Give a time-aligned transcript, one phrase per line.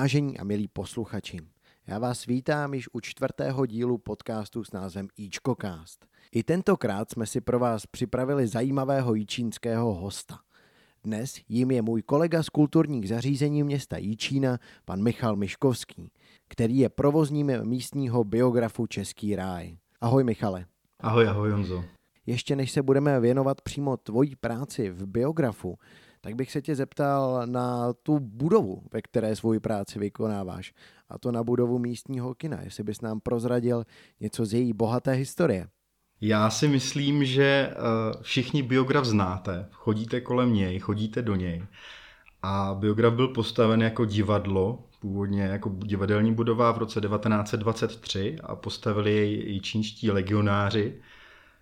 [0.00, 1.38] Vážení a milí posluchači,
[1.86, 6.06] já vás vítám již u čtvrtého dílu podcastu s názvem Ičkocast.
[6.32, 10.38] I tentokrát jsme si pro vás připravili zajímavého jíčínského hosta.
[11.04, 16.10] Dnes jim je můj kolega z kulturních zařízení města Jíčína, pan Michal Miškovský,
[16.48, 19.76] který je provozním místního biografu Český ráj.
[20.00, 20.66] Ahoj Michale.
[21.00, 21.84] Ahoj, ahoj Honzo.
[22.26, 25.78] Ještě než se budeme věnovat přímo tvojí práci v biografu,
[26.26, 30.72] tak bych se tě zeptal na tu budovu, ve které svoji práci vykonáváš.
[31.08, 33.84] A to na budovu místního kina, jestli bys nám prozradil
[34.20, 35.68] něco z její bohaté historie.
[36.20, 37.74] Já si myslím, že eh,
[38.22, 39.68] všichni biograf znáte.
[39.72, 41.62] Chodíte kolem něj, chodíte do něj.
[42.42, 49.14] A biograf byl postaven jako divadlo, původně jako divadelní budova v roce 1923 a postavili
[49.14, 50.94] jej čínští legionáři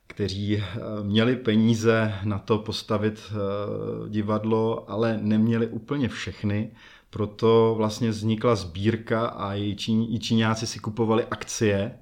[0.06, 3.34] kteří eh, měli peníze na to postavit eh,
[4.08, 6.70] divadlo, ale neměli úplně všechny.
[7.10, 9.76] Proto vlastně vznikla sbírka a i
[10.20, 11.98] Číňáci si kupovali akcie.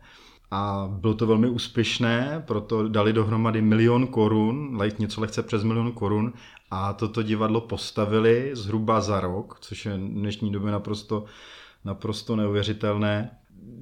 [0.50, 6.32] A bylo to velmi úspěšné, proto dali dohromady milion korun, něco lehce přes milion korun.
[6.70, 11.24] A toto divadlo postavili zhruba za rok, což je v dnešní době naprosto,
[11.84, 13.30] naprosto neuvěřitelné.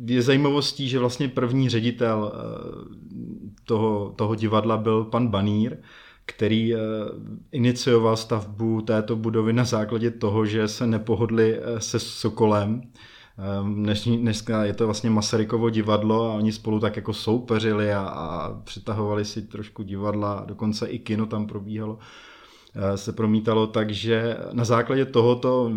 [0.07, 2.41] Je zajímavostí, že vlastně první ředitel eh,
[3.71, 5.77] toho, toho divadla byl pan Banír,
[6.27, 6.79] který eh,
[7.53, 12.83] inicioval stavbu této budovy na základě toho, že se nepohodli eh, se Sokolem.
[13.75, 18.53] Dnešní, dneska je to vlastně Masarykovo divadlo a oni spolu tak jako soupeřili a, a
[18.65, 21.99] přitahovali si trošku divadla, dokonce i kino tam probíhalo.
[22.75, 25.73] Eh, se promítalo, takže na základě tohoto,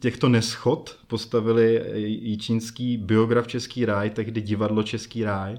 [0.00, 5.58] těchto neschod postavili i čínský biograf Český ráj, tehdy divadlo Český ráj.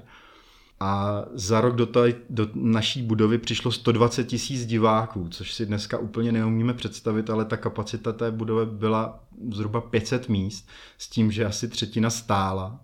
[0.86, 5.98] A za rok do, taj, do naší budovy přišlo 120 tisíc diváků, což si dneska
[5.98, 11.46] úplně neumíme představit, ale ta kapacita té budovy byla zhruba 500 míst, s tím, že
[11.46, 12.80] asi třetina stála.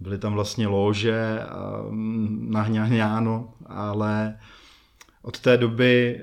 [0.00, 1.40] Byly tam vlastně lože,
[2.30, 4.38] nahňáno, ale
[5.22, 6.20] od té doby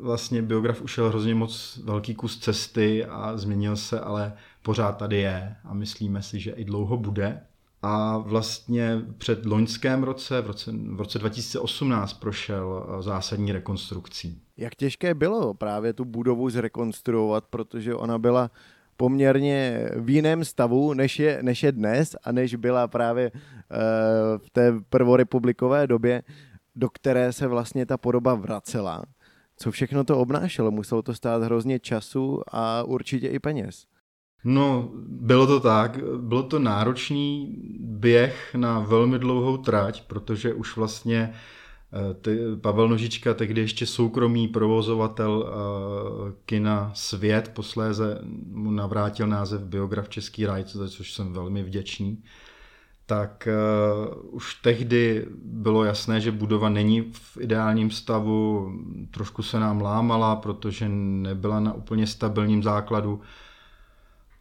[0.00, 5.56] vlastně biograf ušel hrozně moc velký kus cesty a změnil se, ale pořád tady je
[5.64, 7.40] a myslíme si, že i dlouho bude.
[7.82, 14.42] A vlastně před loňském roce, v roce, v roce 2018, prošel eh, zásadní rekonstrukcí.
[14.56, 18.50] Jak těžké bylo právě tu budovu zrekonstruovat, protože ona byla
[18.96, 23.38] poměrně v jiném stavu, než je, než je dnes a než byla právě uh,
[24.38, 26.22] v té prvorepublikové době,
[26.76, 29.02] do které se vlastně ta podoba vracela.
[29.56, 30.70] Co všechno to obnášelo?
[30.70, 33.86] Muselo to stát hrozně času a určitě i peněz.
[34.44, 35.98] No, bylo to tak.
[36.16, 41.32] Bylo to náročný běh na velmi dlouhou trať, protože už vlastně
[41.92, 49.60] eh, ty, Pavel Nožička, tehdy ještě soukromý provozovatel uh, kina Svět, posléze mu navrátil název
[49.60, 52.22] Biograf Český raj, což jsem velmi vděčný
[53.08, 58.72] tak uh, už tehdy bylo jasné, že budova není v ideálním stavu,
[59.10, 63.20] trošku se nám lámala, protože nebyla na úplně stabilním základu.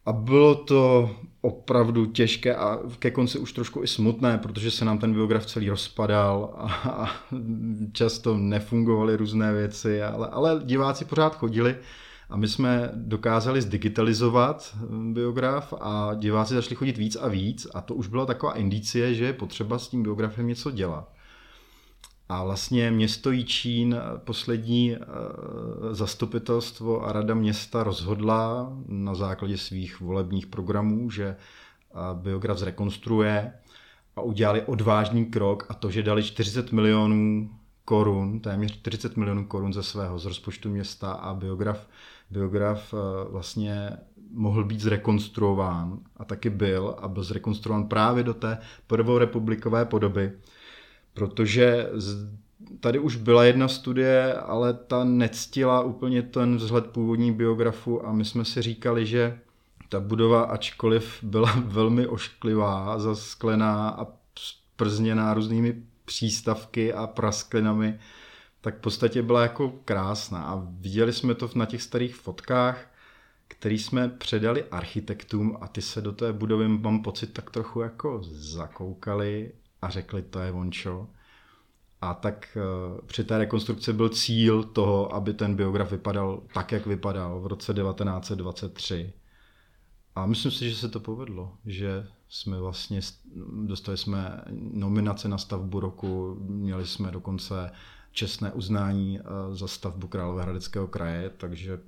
[0.07, 1.09] A bylo to
[1.41, 5.69] opravdu těžké a ke konci už trošku i smutné, protože se nám ten biograf celý
[5.69, 7.09] rozpadal a, a
[7.91, 11.75] často nefungovaly různé věci, ale, ale diváci pořád chodili.
[12.29, 14.77] A my jsme dokázali zdigitalizovat
[15.11, 19.25] biograf a diváci začali chodit víc a víc a to už byla taková indicie, že
[19.25, 21.16] je potřeba s tím biografem něco dělat.
[22.29, 24.99] A vlastně město Jíčín, eh, poslední eh,
[25.91, 31.35] zastupitelstvo a rada města rozhodla na základě svých volebních programů, že
[32.13, 33.53] biograf zrekonstruuje
[34.15, 37.49] a udělali odvážný krok a to, že dali 40 milionů
[37.85, 41.87] korun, téměř 40 milionů korun ze svého z rozpočtu města a biograf
[42.29, 43.89] biograf eh, vlastně
[44.31, 48.57] mohl být zrekonstruován a taky byl a byl zrekonstruován právě do té
[48.87, 50.31] prvorepublikové podoby,
[51.17, 51.89] protože
[52.79, 58.25] tady už byla jedna studie, ale ta nectila úplně ten vzhled původní biografu a my
[58.25, 59.39] jsme si říkali, že
[59.89, 64.07] ta budova, ačkoliv byla velmi ošklivá, zasklená a
[64.75, 67.99] przněná různými přístavky a prasklinami,
[68.61, 70.43] tak v podstatě byla jako krásná.
[70.43, 72.91] A viděli jsme to na těch starých fotkách,
[73.47, 78.19] který jsme předali architektům a ty se do té budovy, mám pocit, tak trochu jako
[78.31, 81.07] zakoukali a řekli, to je vončo.
[82.01, 86.85] A tak uh, při té rekonstrukci byl cíl toho, aby ten biograf vypadal tak, jak
[86.85, 89.13] vypadal v roce 1923.
[90.15, 93.01] A myslím si, že se to povedlo, že jsme vlastně,
[93.65, 94.41] dostali jsme
[94.73, 97.71] nominace na stavbu roku, měli jsme dokonce
[98.11, 99.23] čestné uznání eh,
[99.55, 101.79] za stavbu Královéhradeckého kraje, takže...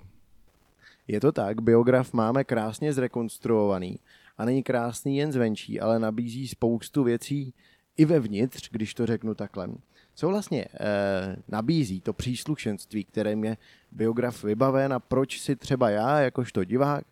[1.08, 4.00] Je to tak, biograf máme krásně zrekonstruovaný
[4.38, 7.54] a není krásný jen zvenčí, ale nabízí spoustu věcí
[8.00, 9.70] i vevnitř, když to řeknu takhle.
[10.16, 13.58] Co vlastně eh, nabízí to příslušenství, které mě
[13.92, 17.04] biograf vybaven a proč si třeba já, jakožto divák,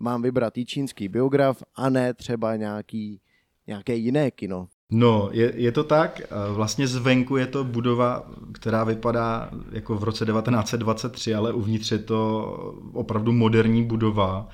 [0.00, 3.20] mám vybrat i čínský biograf a ne třeba nějaký,
[3.66, 4.68] nějaké jiné kino.
[4.90, 6.22] No, je, je to tak.
[6.52, 12.46] Vlastně zvenku je to budova, která vypadá jako v roce 1923, ale uvnitř je to
[12.92, 14.48] opravdu moderní budova,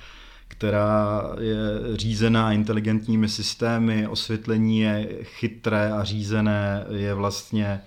[0.49, 7.81] která je řízená inteligentními systémy, osvětlení je chytré a řízené, je vlastně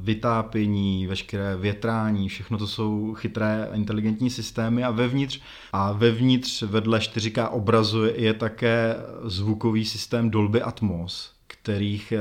[0.00, 5.40] vytápění, veškeré větrání, všechno to jsou chytré inteligentní systémy a vevnitř
[5.72, 12.20] a vevnitř vedle 4K obrazu je také zvukový systém Dolby Atmos, kterých eh,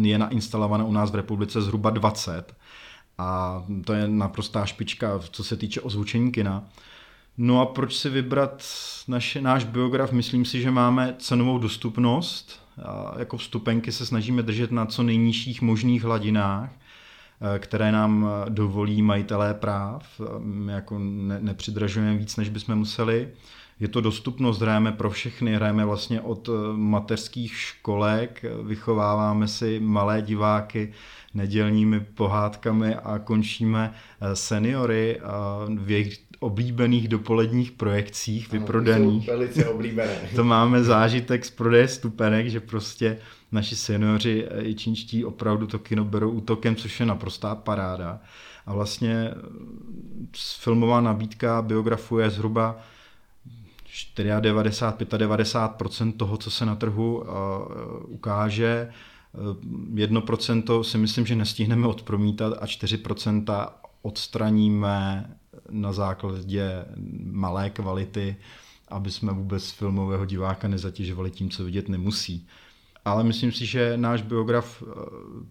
[0.00, 2.54] je nainstalované u nás v republice zhruba 20
[3.18, 6.64] a to je naprostá špička, co se týče ozvučení kina.
[7.38, 8.64] No a proč si vybrat
[9.08, 10.12] naše, náš biograf?
[10.12, 12.64] Myslím si, že máme cenovou dostupnost,
[13.18, 19.02] jako vstupenky se snažíme držet na co nejnižších možných hladinách, eh, které nám eh, dovolí
[19.02, 20.20] majitelé práv.
[20.38, 23.28] My jako ne, nepřidražujeme víc, než bychom museli.
[23.80, 30.22] Je to dostupnost, hrajeme pro všechny, hrajeme vlastně od eh, mateřských školek, vychováváme si malé
[30.22, 30.92] diváky
[31.34, 33.94] nedělními pohádkami a končíme
[34.34, 35.20] seniory
[35.76, 39.26] v jejich oblíbených dopoledních projekcích ano, vyprodaných.
[39.26, 40.18] velice oblíbené.
[40.36, 43.18] to máme zážitek z prodeje stupenek, že prostě
[43.52, 48.20] naši seniori i čínští opravdu to kino berou útokem, což je naprostá paráda.
[48.66, 49.34] A vlastně eh,
[50.58, 52.80] filmová nabídka biografuje zhruba
[54.10, 57.24] 94-95% toho, co se na trhu uh,
[58.06, 58.90] ukáže.
[59.94, 63.68] 1% si myslím, že nestihneme odpromítat a 4%
[64.02, 65.30] odstraníme
[65.70, 66.84] na základě
[67.24, 68.36] malé kvality,
[68.88, 72.46] aby jsme vůbec filmového diváka nezatěžovali tím, co vidět nemusí.
[73.04, 74.94] Ale myslím si, že náš biograf eh,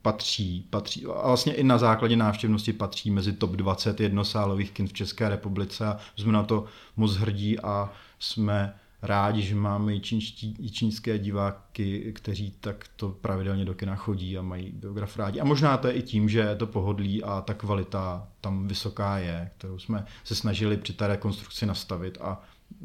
[0.01, 4.94] patří, patří a vlastně i na základě návštěvnosti patří mezi top 20 jednosálových kin v
[4.94, 6.65] České republice jsme na to
[6.98, 13.65] moc hrdí a jsme rádi, že máme i, čínští, i čínské diváky, kteří takto pravidelně
[13.65, 15.39] do kina chodí a mají biograf rádi.
[15.39, 19.51] A možná to je i tím, že to pohodlí a ta kvalita tam vysoká je,
[19.57, 22.41] kterou jsme se snažili při té rekonstrukci nastavit a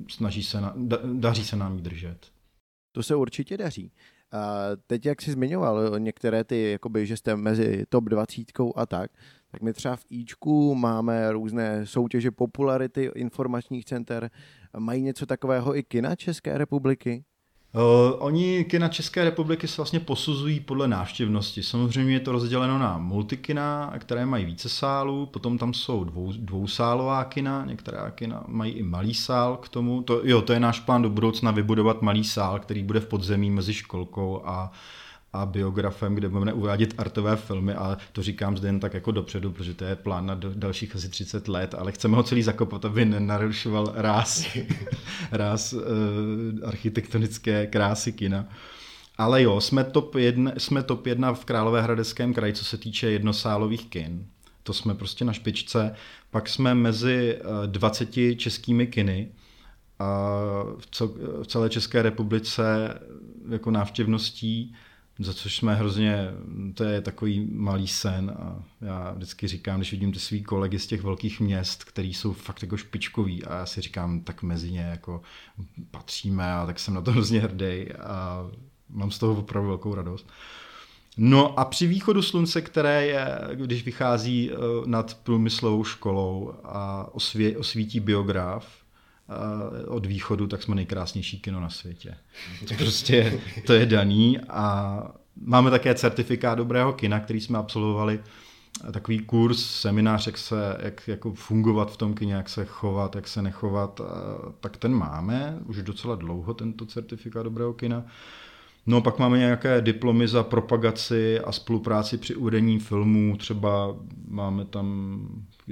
[0.08, 2.26] snaží se na, da, daří se nám ji držet.
[2.92, 3.92] To se určitě daří.
[4.32, 8.40] A teď, jak jsi zmiňoval některé ty, jakoby, že jste mezi top 20
[8.76, 9.10] a tak,
[9.50, 14.30] tak my třeba v Ičku máme různé soutěže popularity informačních center.
[14.78, 17.24] Mají něco takového i kina České republiky?
[17.74, 17.82] Uh,
[18.18, 21.62] oni kina České republiky se vlastně posuzují podle návštěvnosti.
[21.62, 27.24] Samozřejmě je to rozděleno na multikina, které mají více sálů, potom tam jsou dvou, dvousálová
[27.24, 30.02] kina, některá kina mají i malý sál k tomu.
[30.02, 33.50] To, jo, to je náš plán do budoucna vybudovat malý sál, který bude v podzemí
[33.50, 34.72] mezi školkou a
[35.32, 39.52] a biografem, kde budeme uvádět artové filmy a to říkám zde jen tak jako dopředu,
[39.52, 43.04] protože to je plán na dalších asi 30 let, ale chceme ho celý zakopat, aby
[43.04, 44.46] nenarušoval ráz,
[45.32, 45.82] ráz uh,
[46.64, 48.49] architektonické krásy kina.
[49.18, 53.87] Ale jo, jsme top, jedna, jsme top jedna v Královéhradeckém kraji, co se týče jednosálových
[53.87, 54.26] kin.
[54.62, 55.94] To jsme prostě na špičce.
[56.30, 59.28] Pak jsme mezi 20 eh, českými kiny
[59.99, 60.40] a
[61.42, 62.94] v celé České republice
[63.49, 64.75] jako návštěvností
[65.18, 66.28] za což jsme hrozně,
[66.75, 70.87] to je takový malý sen a já vždycky říkám, když vidím ty svý kolegy z
[70.87, 74.80] těch velkých měst, který jsou fakt jako špičkoví a já si říkám, tak mezi ně
[74.80, 75.22] jako
[75.90, 78.50] patříme a tak jsem na to hrozně hrdý a
[78.88, 80.26] mám z toho opravdu velkou radost.
[81.16, 84.56] No a při východu slunce, které je, když vychází eh,
[84.87, 88.77] nad průmyslovou školou a osvě, osvítí biograf,
[89.87, 92.14] od východu, tak jsme nejkrásnější kino na světě.
[92.68, 95.02] To prostě to je daný a
[95.42, 98.20] máme také certifikát dobrého kina, který jsme absolvovali
[98.92, 103.28] takový kurz, seminář, jak, se, jak jako fungovat v tom kině, jak se chovat, jak
[103.28, 104.00] se nechovat,
[104.61, 108.04] tak ten máme už docela dlouho, tento certifikát dobrého kina.
[108.87, 113.97] No pak máme nějaké diplomy za propagaci a spolupráci při uvedení filmů, třeba
[114.28, 115.28] máme tam,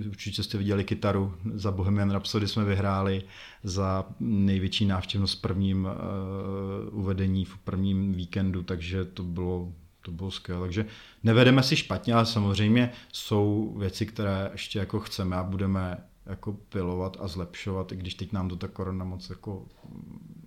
[0.08, 3.22] určitě jste viděli kytaru, za Bohemian Rhapsody jsme vyhráli
[3.62, 9.72] za největší návštěvnost v prvním uh, uvedení v prvním víkendu, takže to bylo
[10.06, 10.60] to bylo skvělé.
[10.60, 10.86] Takže
[11.22, 17.16] nevedeme si špatně, ale samozřejmě jsou věci, které ještě jako chceme a budeme jako pilovat
[17.20, 19.66] a zlepšovat, i když teď nám to ta korona moc jako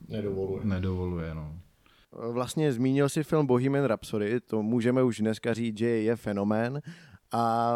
[0.07, 0.65] nedovoluje.
[0.65, 1.59] nedovoluje no.
[2.11, 6.81] Vlastně zmínil si film Bohemian Rhapsody, to můžeme už dneska říct, že je fenomén.
[7.31, 7.75] A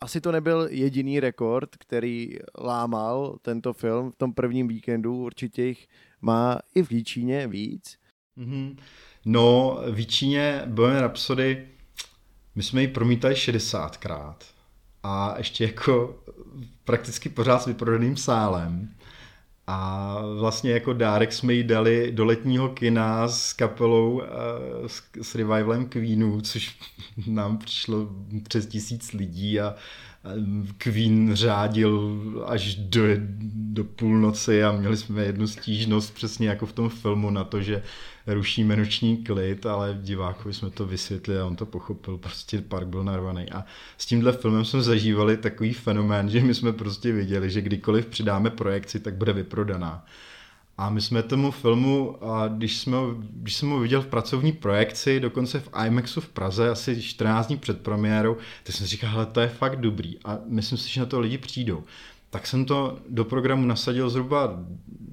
[0.00, 5.16] asi to nebyl jediný rekord, který lámal tento film v tom prvním víkendu.
[5.16, 5.88] Určitě jich
[6.20, 7.98] má i v Líčíně víc.
[8.38, 8.76] Mm-hmm.
[9.24, 11.68] No, v Líčíně Bohemian Rhapsody,
[12.54, 14.36] my jsme ji promítali 60krát
[15.02, 16.22] a ještě jako
[16.84, 18.94] prakticky pořád s vyprodaným sálem.
[19.66, 24.22] A vlastně jako dárek jsme jí dali do letního kina s kapelou uh,
[24.86, 26.78] s, s revivalem Queenu, což
[27.26, 28.08] nám přišlo
[28.48, 29.74] přes tisíc lidí a
[30.78, 33.02] Queen řádil až do,
[33.54, 37.82] do půlnoci a měli jsme jednu stížnost přesně jako v tom filmu na to, že
[38.26, 43.04] rušíme noční klid, ale divákovi jsme to vysvětlili a on to pochopil, prostě park byl
[43.04, 43.50] narvaný.
[43.50, 43.64] A
[43.98, 48.50] s tímhle filmem jsme zažívali takový fenomén, že my jsme prostě viděli, že kdykoliv přidáme
[48.50, 50.04] projekci, tak bude vyprodaná.
[50.78, 52.96] A my jsme tomu filmu, a když, jsme,
[53.30, 57.56] když jsem ho viděl v pracovní projekci, dokonce v IMAXu v Praze, asi 14 dní
[57.56, 61.06] před premiérou, tak jsem říkal, hele, to je fakt dobrý a myslím si, že na
[61.06, 61.84] to lidi přijdou.
[62.30, 64.58] Tak jsem to do programu nasadil zhruba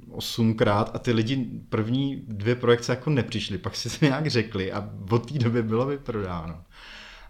[0.10, 4.90] osmkrát a ty lidi první dvě projekce jako nepřišli, pak si to nějak řekli a
[5.10, 6.62] od té doby bylo vyprodáno.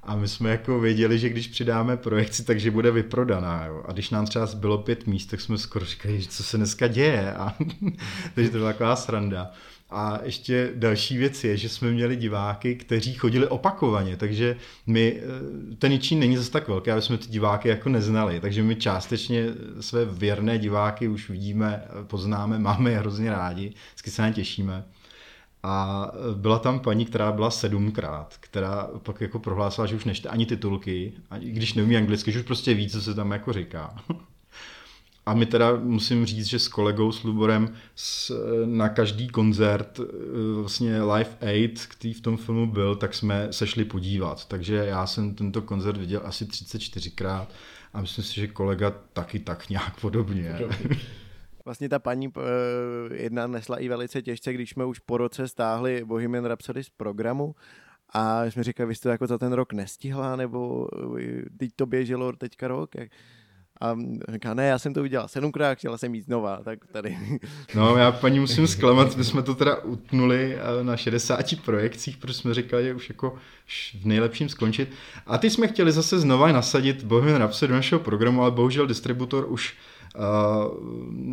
[0.09, 3.65] A my jsme jako věděli, že když přidáme projekci, takže bude vyprodaná.
[3.65, 3.83] Jo?
[3.87, 7.33] A když nám třeba bylo pět míst, tak jsme skoro říkali, co se dneska děje.
[7.33, 7.55] A,
[8.35, 9.51] takže to byla taková sranda.
[9.89, 14.55] A ještě další věc je, že jsme měli diváky, kteří chodili opakovaně, takže
[14.87, 18.63] my, eh, ten ničí není zase tak velký, aby jsme ty diváky jako neznali, takže
[18.63, 19.45] my částečně
[19.79, 24.83] své věrné diváky už vidíme, poznáme, máme je hrozně rádi, vždycky se na těšíme.
[25.63, 30.45] A byla tam paní, která byla sedmkrát, která pak jako prohlásila, že už nečte ani
[30.45, 33.95] titulky, ani když neumí anglicky, že už prostě ví, co se tam jako říká.
[35.25, 38.31] A my teda musím říct, že s kolegou, s Luborem, s,
[38.65, 39.99] na každý koncert,
[40.55, 44.45] vlastně Live Aid, který v tom filmu byl, tak jsme se šli podívat.
[44.45, 47.47] Takže já jsem tento koncert viděl asi 34krát
[47.93, 50.55] a myslím si, že kolega taky tak nějak podobně.
[50.57, 50.99] podobně.
[51.65, 52.43] Vlastně ta paní uh,
[53.13, 57.55] jedna nesla i velice těžce, když jsme už po roce stáhli Bohemian Rhapsody z programu
[58.13, 60.87] a jsme říkali, vy jste jako za ten rok nestihla, nebo
[61.19, 63.09] eh, teď to běželo teďka rok, jak...
[63.81, 63.97] A
[64.31, 67.17] říká, ne, já jsem to viděla sedmkrát, chtěla jsem jít znova, tak tady.
[67.75, 72.33] No, já paní musím zklamat, my jsme to teda utnuli eh, na 60 projekcích, protože
[72.33, 73.37] jsme říkali, že už jako
[74.01, 74.89] v nejlepším skončit.
[75.25, 79.45] A ty jsme chtěli zase znova nasadit Bohemian Rhapsody do našeho programu, ale bohužel distributor
[79.51, 79.77] už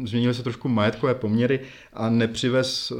[0.04, 1.61] změnily se trošku majetkové poměry
[1.92, 2.92] a nepřivez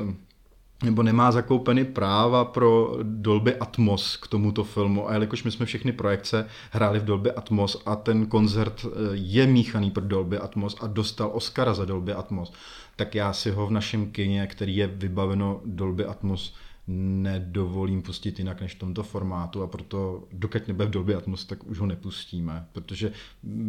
[0.85, 5.09] nebo nemá zakoupeny práva pro Dolby Atmos k tomuto filmu.
[5.09, 9.47] A jelikož my jsme všechny projekce hráli v Dolby Atmos a ten koncert e, je
[9.47, 12.53] míchaný pro Dolby Atmos a dostal Oscara za Dolby Atmos,
[12.97, 16.55] tak já si ho v našem kině, který je vybaveno Dolby Atmos,
[16.89, 21.65] nedovolím pustit jinak než v tomto formátu a proto dokud nebude v Dolby Atmos, tak
[21.65, 23.13] už ho nepustíme, protože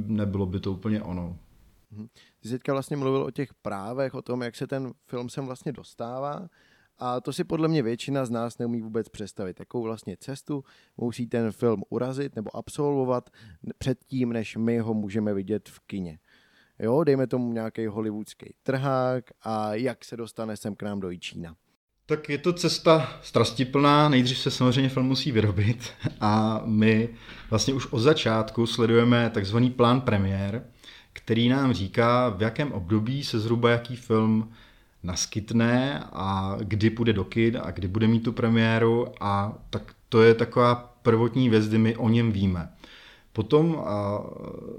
[0.08, 1.36] nebylo by to úplně ono.
[1.98, 2.08] Mhm.
[2.40, 5.46] Ty jsi teďka vlastně mluvil o těch právech, o tom, jak se ten film sem
[5.46, 6.48] vlastně dostává.
[7.00, 9.60] A to si podle mě většina z nás neumí vůbec představit.
[9.60, 10.64] Jakou vlastně cestu
[10.98, 13.30] musí ten film urazit nebo absolvovat
[13.78, 16.20] předtím, než my ho můžeme vidět v kině.
[16.80, 21.56] Jo, dejme tomu nějaký hollywoodský trhák a jak se dostane sem k nám do Jičína.
[22.06, 25.90] Tak je to cesta strastiplná, nejdřív se samozřejmě film musí vyrobit
[26.20, 27.10] a my
[27.50, 30.66] vlastně už od začátku sledujeme takzvaný plán premiér,
[31.18, 34.52] který nám říká, v jakém období se zhruba jaký film
[35.04, 40.24] naskytne a kdy půjde do kin a kdy bude mít tu premiéru a tak to
[40.24, 42.70] je taková prvotní věc, kdy my o něm víme.
[43.34, 44.24] Potom a,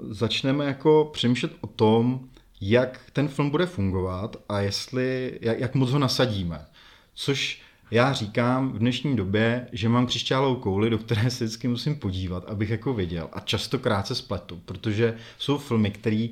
[0.09, 2.19] začneme jako přemýšlet o tom,
[2.61, 6.65] jak ten film bude fungovat a jestli, jak, jak moc ho nasadíme.
[7.13, 11.95] Což já říkám v dnešní době, že mám křišťálovou kouli, do které se vždycky musím
[11.95, 13.29] podívat, abych jako věděl.
[13.33, 16.27] A častokrát se spletu, protože jsou filmy, které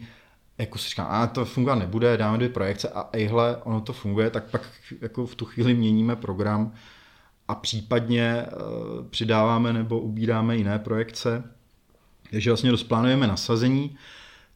[0.58, 4.30] jako si říkám, a to fungovat nebude, dáme dvě projekce a ejhle, ono to funguje,
[4.30, 4.62] tak pak
[5.02, 6.74] jako v tu chvíli měníme program
[7.48, 11.44] a případně uh, přidáváme nebo ubíráme jiné projekce.
[12.32, 13.98] Takže vlastně rozplánujeme nasazení.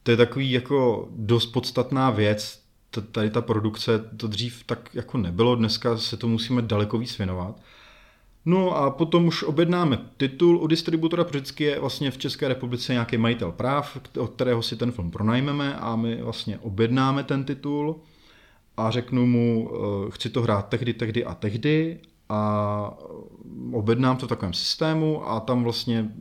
[0.02, 2.61] To je takový jako dost podstatná věc,
[3.00, 7.60] tady ta produkce, to dřív tak jako nebylo, dneska se to musíme daleko víc věnovat.
[8.44, 12.92] No a potom už objednáme titul u distributora, protože vždycky je vlastně v České republice
[12.92, 18.00] nějaký majitel práv, od kterého si ten film pronajmeme a my vlastně objednáme ten titul
[18.76, 22.94] a řeknu mu, eh, chci to hrát tehdy, tehdy a tehdy a
[23.72, 26.12] objednám to v takovém systému a tam vlastně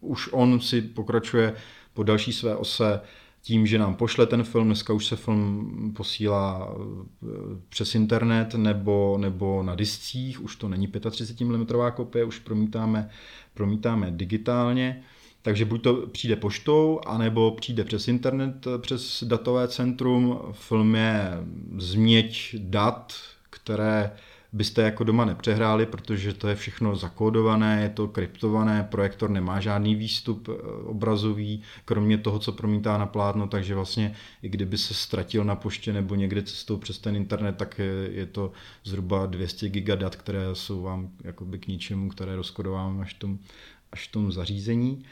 [0.00, 1.54] už on si pokračuje
[1.94, 3.00] po další své ose
[3.42, 7.26] tím, že nám pošle ten film, dneska už se film posílá eh,
[7.68, 13.10] přes internet nebo, nebo na discích, už to není 35 mm kopie, už promítáme,
[13.54, 15.02] promítáme digitálně,
[15.42, 20.38] takže buď to přijde poštou, anebo přijde přes internet, přes datové centrum.
[20.52, 21.30] Film je
[21.78, 23.14] změť dat,
[23.50, 24.12] které
[24.52, 29.94] byste jako doma nepřehráli, protože to je všechno zakódované, je to kryptované, projektor nemá žádný
[29.94, 35.44] výstup eh, obrazový, kromě toho, co promítá na plátno, takže vlastně i kdyby se ztratil
[35.44, 37.78] na poště nebo někde cestou přes ten internet, tak
[38.12, 38.52] je, to
[38.84, 43.38] zhruba 200 gigadat, které jsou vám jakoby k ničemu, které rozkodováme až v tom,
[43.92, 45.04] až v tom zařízení.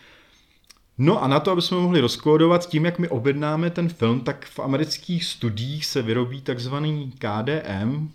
[0.98, 4.46] No a na to, aby jsme mohli rozkódovat tím, jak my objednáme ten film, tak
[4.46, 8.10] v amerických studiích se vyrobí takzvaný KDM,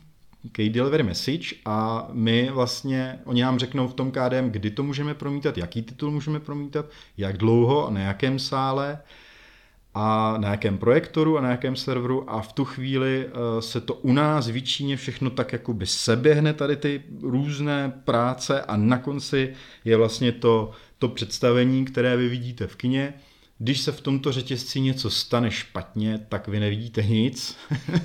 [0.51, 5.13] Key Delivery Message a my vlastně, oni nám řeknou v tom KDM, kdy to můžeme
[5.13, 6.85] promítat, jaký titul můžeme promítat,
[7.17, 8.99] jak dlouho a na jakém sále
[9.93, 13.93] a na jakém projektoru a na jakém serveru a v tu chvíli eh, se to
[13.93, 19.53] u nás vyčíně všechno tak jakoby seběhne tady ty různé práce a na konci
[19.85, 23.13] je vlastně to, to představení, které vy vidíte v kině.
[23.63, 27.57] Když se v tomto řetězci něco stane špatně, tak vy nevidíte nic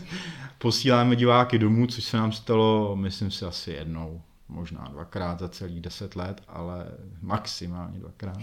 [0.59, 5.81] posíláme diváky domů, což se nám stalo, myslím si, asi jednou, možná dvakrát za celých
[5.81, 6.87] deset let, ale
[7.23, 8.39] maximálně dvakrát.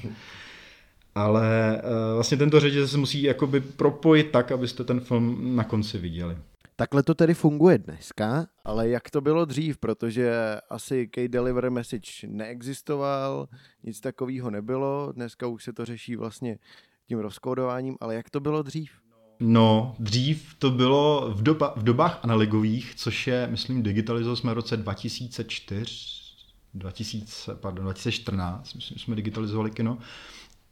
[1.16, 5.98] Ale uh, vlastně tento řetězec se musí jakoby propojit tak, abyste ten film na konci
[5.98, 6.38] viděli.
[6.76, 10.32] Takhle to tedy funguje dneska, ale jak to bylo dřív, protože
[10.70, 13.48] asi Key Delivery Message neexistoval,
[13.84, 16.58] nic takového nebylo, dneska už se to řeší vlastně
[17.08, 18.92] tím rozkódováním, ale jak to bylo dřív?
[19.40, 24.56] No, dřív to bylo v, doba, v dobách analogových, což je, myslím, digitalizovali jsme v
[24.56, 25.86] roce 2004,
[26.74, 29.98] 2000, pardon, 2014, myslím, jsme digitalizovali kino.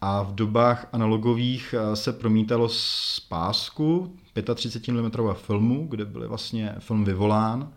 [0.02, 4.18] A v dobách analogových eh, se promítalo z pásku
[4.56, 7.74] 35 mm filmu, kde byl vlastně film vyvolán.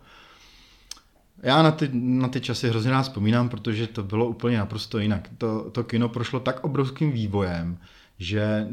[1.43, 5.29] Já na ty, na ty časy hrozně rád vzpomínám, protože to bylo úplně naprosto jinak.
[5.37, 7.77] To, to kino prošlo tak obrovským vývojem,
[8.19, 8.67] že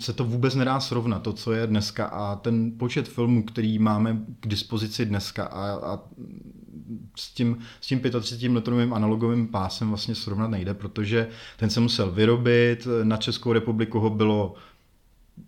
[0.00, 2.06] se to vůbec nedá srovnat, to, co je dneska.
[2.06, 6.00] A ten počet filmů, který máme k dispozici dneska a, a
[7.16, 12.10] s tím, s tím 35 metrovým analogovým pásem vlastně srovnat nejde, protože ten se musel
[12.10, 14.54] vyrobit, na Českou republiku ho bylo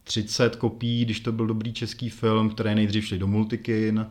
[0.04, 4.06] 30 kopií, když to byl dobrý český film, které nejdřív šli do multikin,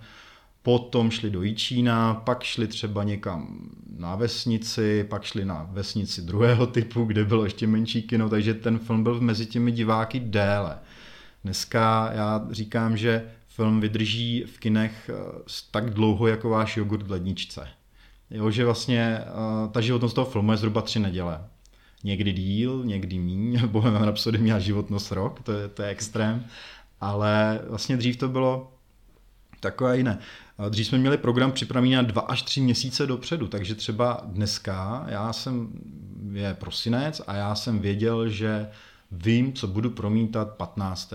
[0.64, 6.68] potom šli do Jičína, pak šli třeba někam na vesnici, pak šli na vesnici druhého
[6.68, 10.78] typu, kde bylo ještě menší kino, takže ten film byl mezi těmi diváky déle.
[11.44, 17.12] Dneska já říkám, že film vydrží v kinech eh, tak dlouho jako váš jogurt v
[17.12, 17.68] ledničce.
[18.32, 21.42] Jo, že vlastně uh, ta životnost toho filmu je zhruba tři neděle.
[22.04, 26.46] Někdy díl, někdy míň, Bohemian Rhapsody měla životnost rok, to je, to je extrém,
[27.02, 28.74] ale vlastně dřív to bylo
[29.62, 30.20] takové jiné.
[30.70, 35.34] Dřív jsme měli program připravený na dva až tři měsíce dopředu, takže třeba dneska, já
[35.34, 35.70] jsem,
[36.32, 38.70] je prosinec a já jsem věděl, že
[39.12, 41.14] vím, co budu promítat 15.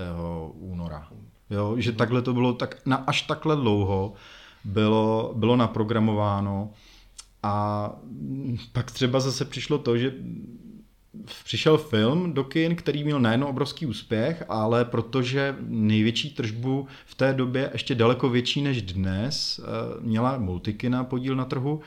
[0.55, 1.09] února.
[1.51, 4.13] Jo, že takhle to bylo, tak na až takhle dlouho
[4.65, 6.71] bylo, bylo naprogramováno
[7.43, 7.91] a
[8.73, 10.15] pak třeba zase přišlo to, že
[11.45, 17.33] přišel film do kin, který měl nejen obrovský úspěch, ale protože největší tržbu v té
[17.33, 19.67] době ještě daleko větší než dnes eh,
[20.01, 21.81] měla multikina podíl na trhu,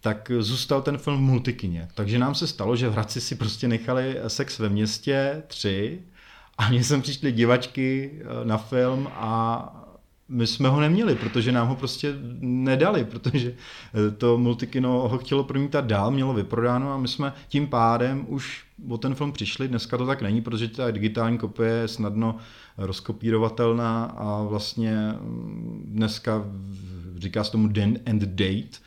[0.00, 1.88] tak zůstal ten film v multikině.
[1.94, 6.00] Takže nám se stalo, že v Hradci si prostě nechali sex ve městě tři
[6.58, 9.85] a mě sem přišli divačky eh, na film a
[10.28, 13.54] my jsme ho neměli, protože nám ho prostě nedali, protože
[14.08, 18.64] eh, to multikino ho chtělo promítat dál, mělo vyprodáno a my jsme tím pádem už
[18.88, 19.68] o ten film přišli.
[19.68, 22.36] Dneska to tak není, protože ta digitální kopie je snadno
[22.78, 26.44] rozkopírovatelná a vlastně mm, dneska
[27.16, 28.78] říká se tomu den and date,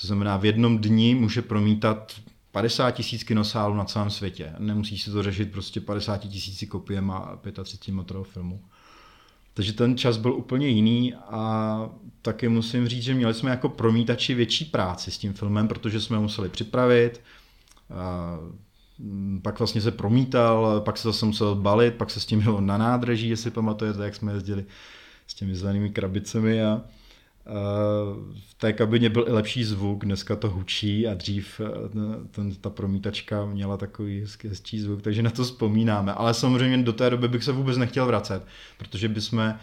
[0.00, 2.12] to znamená v jednom dni může promítat
[2.52, 4.52] 50 tisíc kinosálů na celém světě.
[4.58, 8.60] Nemusí si to řešit prostě 50 tisíci kopiema 35 metrového filmu.
[9.56, 11.90] Takže ten čas byl úplně jiný a
[12.22, 16.18] taky musím říct, že měli jsme jako promítači větší práci s tím filmem, protože jsme
[16.18, 17.20] museli připravit,
[17.94, 18.38] a
[19.42, 22.78] pak vlastně se promítal, pak se zase musel balit, pak se s tím jelo na
[22.78, 24.64] nádraží, jestli pamatujete, jak jsme jezdili
[25.26, 26.82] s těmi zelenými krabicemi a,
[28.48, 31.88] v té kabině byl i lepší zvuk, dneska to hučí a dřív eh,
[32.30, 36.12] ten, ta promítačka měla takový hezký, zvuk, takže na to vzpomínáme.
[36.12, 38.46] Ale samozřejmě do té doby bych se vůbec nechtěl vracet,
[38.78, 39.54] protože bychom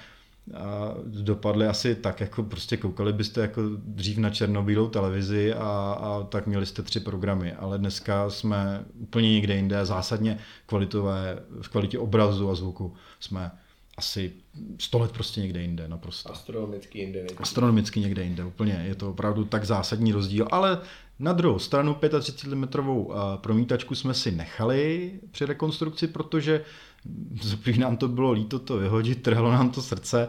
[0.53, 6.23] a dopadli asi tak, jako prostě koukali byste jako dřív na černobílou televizi a, a
[6.23, 11.99] tak měli jste tři programy, ale dneska jsme úplně někde jinde, zásadně kvalitové, v kvalitě
[11.99, 13.51] obrazu a zvuku jsme
[13.97, 14.33] asi
[14.79, 16.31] 100 let prostě někde jinde, naprosto.
[16.31, 17.19] Astronomicky jinde.
[17.19, 17.35] Nejde.
[17.37, 18.83] Astronomicky někde jinde, úplně.
[18.87, 20.81] Je to opravdu tak zásadní rozdíl, ale
[21.19, 22.67] na druhou stranu 35 mm
[23.37, 26.65] promítačku jsme si nechali při rekonstrukci, protože
[27.63, 30.27] prý nám to bylo líto to vyhodit, trhlo nám to srdce,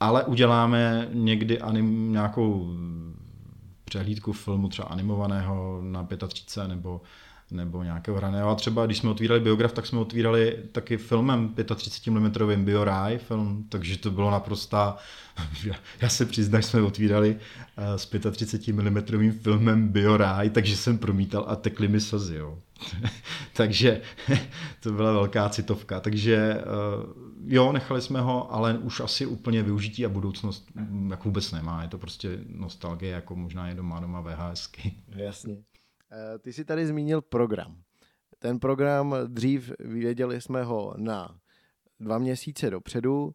[0.00, 2.76] ale uděláme někdy anim, nějakou
[3.84, 7.00] přehlídku filmu třeba animovaného na 35 nebo
[7.50, 8.50] nebo nějakého hraného.
[8.50, 13.66] A třeba když jsme otvírali biograf, tak jsme otvírali taky filmem 35 mm BioRai film,
[13.68, 14.76] takže to bylo naprosto.
[16.00, 17.36] já se přiznám, že jsme otvírali
[17.76, 22.36] eh, s 35 mm filmem BioRai, takže jsem promítal a tekly mi slzy.
[22.36, 22.58] Jo.
[23.56, 24.00] takže
[24.80, 26.00] to byla velká citovka.
[26.00, 26.62] Takže eh,
[27.44, 31.82] jo, nechali jsme ho, ale už asi úplně využití a budoucnost mm, jako vůbec nemá.
[31.82, 34.94] Je to prostě nostalgie, jako možná je doma doma VHSky.
[35.08, 35.56] Jasně.
[36.12, 37.82] Eh, ty jsi tady zmínil program.
[38.38, 41.38] Ten program dřív věděli jsme ho na
[42.00, 43.34] dva měsíce dopředu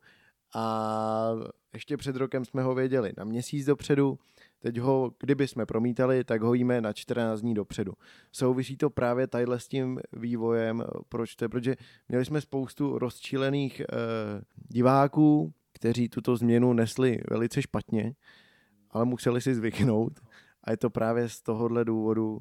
[0.56, 1.32] a
[1.74, 4.20] ještě před rokem jsme ho věděli na měsíc dopředu.
[4.60, 7.94] Teď ho, kdyby jsme promítali, tak ho jíme na 14 dní dopředu.
[8.32, 10.84] Souvisí to právě tadyhle s tím vývojem.
[11.10, 11.50] Proč to je?
[11.50, 11.76] Protože
[12.10, 13.86] měli jsme spoustu rozčílených eh,
[14.56, 18.14] diváků, kteří tuto změnu nesli velice špatně,
[18.92, 20.20] ale museli si zvyknout.
[20.64, 22.40] A je to právě z tohohle důvodu,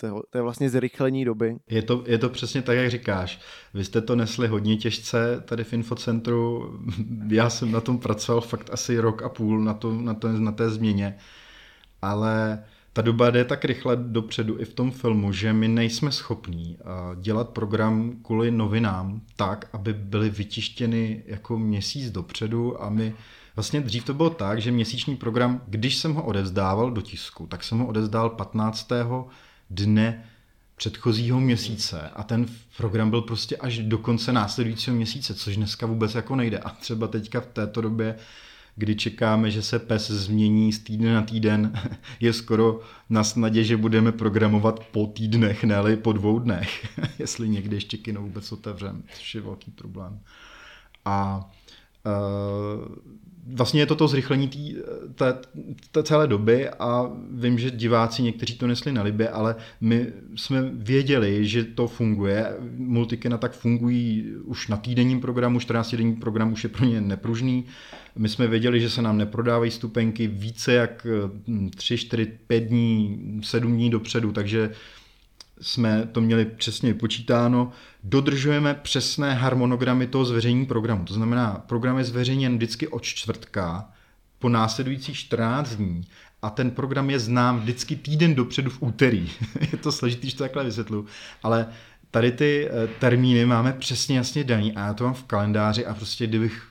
[0.00, 1.56] to to je vlastně zrychlení doby.
[1.70, 3.40] Je to, je to přesně tak, jak říkáš.
[3.74, 6.72] Vy jste to nesli hodně těžce tady v Infocentru.
[7.28, 10.52] Já jsem na tom pracoval fakt asi rok a půl na, to, na, to, na
[10.52, 11.16] té změně.
[12.02, 16.78] Ale ta doba jde tak rychle dopředu i v tom filmu, že my nejsme schopní
[17.20, 23.14] dělat program kvůli novinám tak, aby byly vytištěny jako měsíc dopředu a my
[23.56, 27.64] Vlastně dřív to bylo tak, že měsíční program, když jsem ho odevzdával do tisku, tak
[27.64, 28.92] jsem ho odevzdal 15
[29.70, 30.24] dne
[30.80, 36.14] předchozího měsíce a ten program byl prostě až do konce následujícího měsíce, což dneska vůbec
[36.14, 36.58] jako nejde.
[36.58, 38.16] A třeba teďka v této době,
[38.76, 41.72] kdy čekáme, že se PES změní z týdne na týden,
[42.20, 42.80] je skoro
[43.10, 48.22] na snadě, že budeme programovat po týdnech, ne po dvou dnech, jestli někdy ještě kino
[48.22, 50.20] vůbec otevřem, což je velký problém.
[51.04, 51.50] A
[52.04, 52.96] uh,
[53.46, 54.50] vlastně je to to zrychlení
[55.14, 55.38] té,
[55.92, 60.70] té celé doby a vím, že diváci někteří to nesli na libě, ale my jsme
[60.72, 62.56] věděli, že to funguje.
[62.76, 67.64] Multikina tak fungují už na týdenním programu, 14-denní program už je pro ně nepružný.
[68.16, 71.06] My jsme věděli, že se nám neprodávají stupenky více jak
[71.76, 74.70] 3, 4, 5 dní, 7 dní dopředu, takže
[75.60, 77.72] jsme to měli přesně počítáno,
[78.04, 81.04] dodržujeme přesné harmonogramy toho zveřejnění programu.
[81.04, 83.88] To znamená, program je zveřejněn vždycky od čtvrtka
[84.38, 86.04] po následujících 14 dní
[86.42, 89.30] a ten program je znám vždycky týden dopředu v úterý.
[89.72, 91.06] je to složitý, že to takhle vysvětlu,
[91.42, 91.66] ale
[92.10, 95.94] tady ty eh, termíny máme přesně jasně daní a já to mám v kalendáři a
[95.94, 96.69] prostě kdybych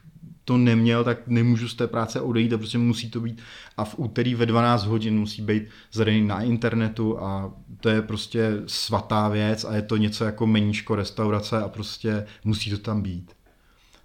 [0.49, 3.41] to neměl, tak nemůžu z té práce odejít a prostě musí to být
[3.77, 8.51] a v úterý ve 12 hodin musí být zadaný na internetu a to je prostě
[8.65, 13.31] svatá věc a je to něco jako meníčko restaurace a prostě musí to tam být.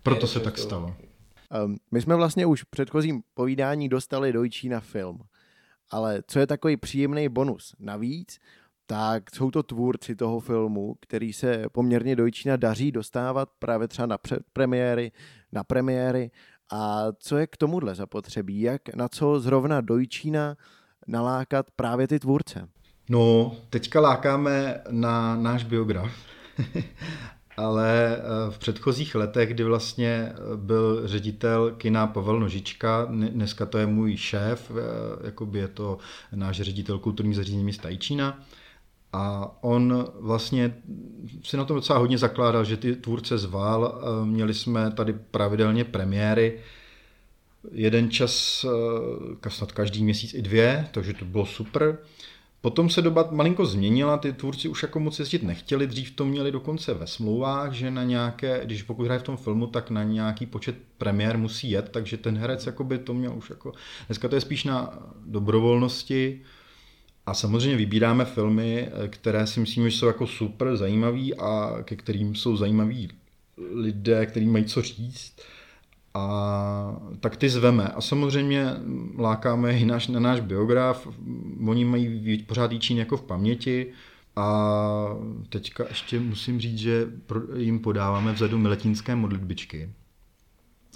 [0.03, 0.97] Proto se tak stalo.
[1.65, 5.19] Um, my jsme vlastně už v předchozím povídání dostali do na film,
[5.91, 8.39] ale co je takový příjemný bonus navíc,
[8.87, 14.07] tak jsou to tvůrci toho filmu, který se poměrně do Čína daří dostávat právě třeba
[14.07, 14.19] na
[14.53, 15.13] premiéry,
[15.55, 16.31] na premiéry.
[16.73, 18.61] A co je k tomuhle zapotřebí?
[18.61, 20.57] Jak, na co zrovna do Čína
[21.07, 22.69] nalákat právě ty tvůrce?
[23.09, 26.11] No, teďka lákáme na náš biograf,
[27.57, 33.79] ale eh, v předchozích letech, kdy vlastně eh, byl ředitel kina Pavel Nožička, dneska to
[33.79, 35.99] je můj šéf, eh, jakoby je to
[36.35, 38.39] náš ředitel kulturní zařízení města Jičína,
[39.15, 40.75] a on vlastně
[41.43, 44.03] si na tom docela hodně zakládal, že ty tvůrce zval.
[44.25, 46.61] Měli jsme tady pravidelně premiéry.
[47.73, 48.67] Jeden čas,
[49.49, 51.99] snad každý měsíc i dvě, takže to bylo super.
[52.61, 56.53] Potom se doba malinko změnila, ty tvůrci už jako moc jezdit nechtěli, dřív to měli
[56.53, 60.47] dokonce ve smlouvách, že na nějaké, když pokud hraje v tom filmu, tak na nějaký
[60.47, 63.73] počet premiér musí jet, takže ten herec jakoby to měl už jako,
[64.07, 66.41] dneska to je spíš na dobrovolnosti,
[67.27, 72.35] a samozřejmě vybíráme filmy, které si myslím, že jsou jako super zajímavý a ke kterým
[72.35, 73.09] jsou zajímaví
[73.75, 75.33] lidé, kteří mají co říct.
[76.15, 77.89] A tak ty zveme.
[77.89, 78.67] A samozřejmě
[79.19, 81.09] lákáme i náš, na náš biograf.
[81.67, 83.87] Oni mají pořád Jíčín jako v paměti.
[84.37, 85.09] A
[85.49, 87.07] teďka ještě musím říct, že
[87.57, 89.91] jim podáváme vzadu miletínské modlitbičky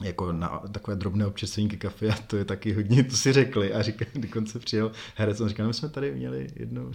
[0.02, 3.72] jako na takové drobné občerstvení ke kafe a to je taky hodně, to si řekli
[3.72, 6.92] a říká, dokonce přijel herec, on říkal, no, my jsme tady měli jednou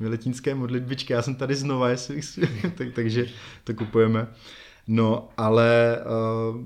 [0.00, 2.20] miletínské modlitbičky, já jsem tady znova, jestli,
[2.74, 3.26] tak, takže
[3.64, 4.26] to kupujeme.
[4.86, 5.98] No, ale
[6.50, 6.64] uh,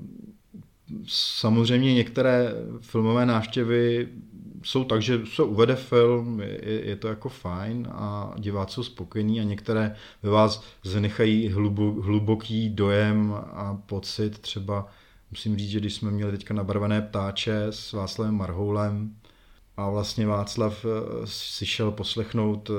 [1.07, 4.09] samozřejmě některé filmové návštěvy
[4.63, 9.39] jsou tak, že se uvede film, je, je to jako fajn a diváci jsou spokojení
[9.39, 11.49] a některé ve vás zanechají
[12.01, 14.39] hluboký dojem a pocit.
[14.39, 14.87] Třeba
[15.33, 19.15] musím říct, že když jsme měli teďka nabarvené ptáče s Václavem Marhoulem,
[19.77, 20.89] a vlastně Václav eh,
[21.25, 22.73] si šel poslechnout eh,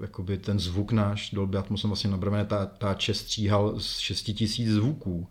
[0.00, 5.28] jakoby ten zvuk náš, Dolby Atmos, vlastně nabravené táče stříhal z 6000 zvuků.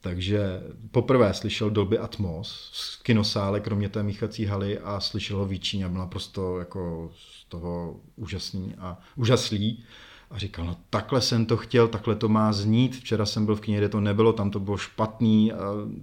[0.00, 5.84] Takže poprvé slyšel Dolby Atmos v kinosále, kromě té míchací haly a slyšel ho výčině
[5.84, 9.84] a byl naprosto jako z toho úžasný a úžaslý
[10.30, 12.96] a říkal, no takhle jsem to chtěl, takhle to má znít.
[12.96, 15.52] Včera jsem byl v kyně, kde to nebylo, tam to bylo špatný,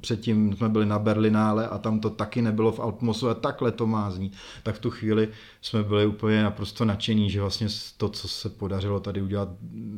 [0.02, 3.88] předtím jsme byli na Berlinále a tam to taky nebylo v Altmosu a takhle to
[3.88, 4.36] má znít.
[4.63, 5.30] Tak v tu chvíli
[5.62, 9.50] jsme byli úplně naprosto nadšení, že vlastně to, co se podařilo tady udělat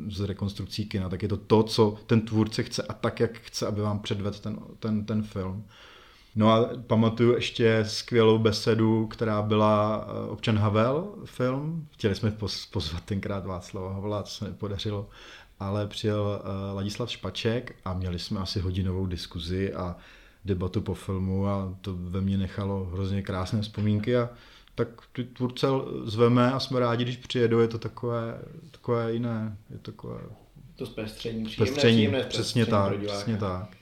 [0.08, 3.66] z rekonstrukcí kina, tak je to to, co ten tvůrce chce a tak, jak chce,
[3.66, 5.64] aby vám předvedl ten, ten, ten film.
[6.34, 11.88] No a pamatuju ještě skvělou besedu, která byla eh, Občan Havel film.
[11.90, 12.36] Chtěli jsme
[12.70, 15.08] pozvat tenkrát Václava Havla, to se nepodařilo,
[15.60, 19.96] ale přijel eh, Ladislav Špaček a měli jsme asi hodinovou diskuzi a
[20.44, 24.28] debatu po filmu a to ve mně nechalo hrozně krásné vzpomínky a
[24.74, 25.66] tak ty tvůrce
[26.04, 28.40] zveme a jsme rádi, když přijedou, je to takové,
[28.70, 30.20] takové jiné, je takové...
[30.76, 33.79] To zpestření, příjemné, příjemné přesně tak, přesně tak.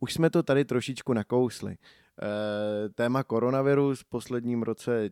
[0.00, 1.72] Už jsme to tady trošičku nakousli.
[1.72, 1.78] E,
[2.88, 5.10] téma koronavirus v posledním roce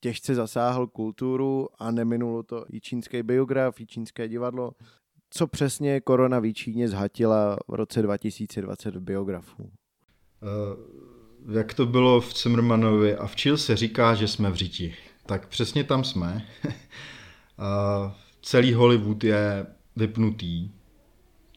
[0.00, 4.72] těžce zasáhl kulturu a neminulo to i čínský biograf, i čínské divadlo.
[5.30, 9.62] Co přesně korona v Číně zhatila v roce 2020 v biografu?
[9.62, 14.94] Uh, jak to bylo v Cimrmanovi a v Čil se říká, že jsme v říti.
[15.26, 16.46] Tak přesně tam jsme.
[16.64, 16.72] uh,
[18.42, 19.66] celý Hollywood je
[19.96, 20.70] vypnutý,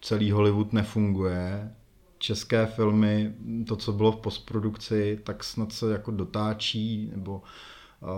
[0.02, 1.76] celý Hollywood nefunguje,
[2.18, 3.34] české filmy,
[3.68, 7.42] to, co bylo v postprodukci, tak snad se jako dotáčí, nebo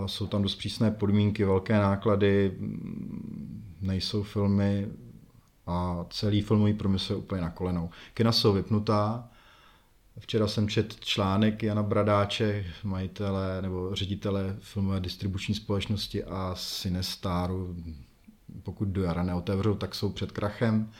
[0.06, 2.58] jsou tam dost přísné podmínky, velké náklady,
[3.82, 4.88] nejsou filmy
[5.68, 7.90] a celý filmový průmysl je úplně na kolenou.
[8.14, 9.30] Kina jsou vypnutá,
[10.20, 17.76] Včera jsem četl článek Jana Bradáče, majitele nebo ředitele filmové distribuční společnosti a Cinestaru.
[18.64, 20.92] Pokud do jara neotevřou, tak jsou před krachem.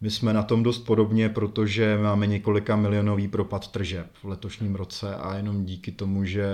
[0.00, 5.16] My jsme na tom dost podobně, protože máme několika milionový propad tržeb v letošním roce
[5.16, 6.46] a jenom díky tomu, že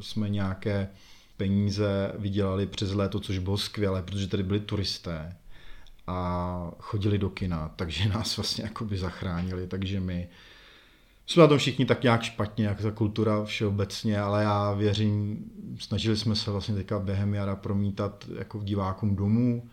[0.00, 0.88] jsme nějaké
[1.36, 5.36] peníze vydělali přes léto, což bylo skvělé, protože tady byli turisté
[6.06, 10.28] a chodili do kina, takže nás vlastně jakoby zachránili, takže my
[11.26, 15.44] jsme na tom všichni tak nějak špatně, jak ta kultura všeobecně, ale já věřím,
[15.78, 19.68] snažili jsme se vlastně teďka během jara promítat jako divákům domů,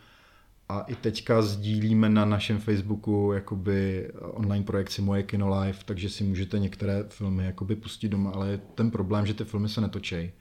[0.69, 6.23] a i teďka sdílíme na našem Facebooku jakoby online projekci Moje Kino Live, takže si
[6.23, 10.31] můžete některé filmy jakoby pustit doma, ale je ten problém, že ty filmy se netočí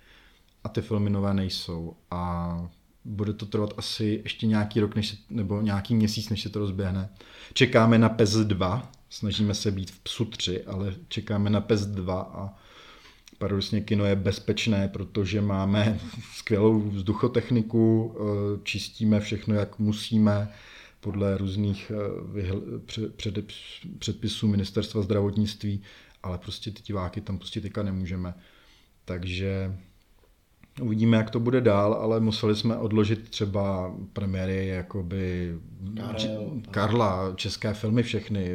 [0.64, 2.70] a ty filmy nové nejsou a
[3.04, 6.58] bude to trvat asi ještě nějaký rok, než se, nebo nějaký měsíc, než se to
[6.58, 7.08] rozběhne.
[7.52, 12.20] Čekáme na PES 2, snažíme se být v PSU 3, ale čekáme na PES 2
[12.20, 12.54] a
[13.38, 16.00] Paradoxně kino je bezpečné, protože máme
[16.34, 20.48] skvělou vzduchotechniku, eh, čistíme všechno, jak musíme,
[21.00, 23.42] podle různých eh,
[23.98, 25.82] předpisů ministerstva zdravotnictví,
[26.22, 28.34] ale prostě ty diváky tam prostě teďka nemůžeme.
[29.04, 29.74] Takže
[30.80, 35.54] Uvidíme, jak to bude dál, ale museli jsme odložit třeba premiéry jakoby
[35.96, 36.60] Karel.
[36.70, 38.50] Karla, české filmy všechny,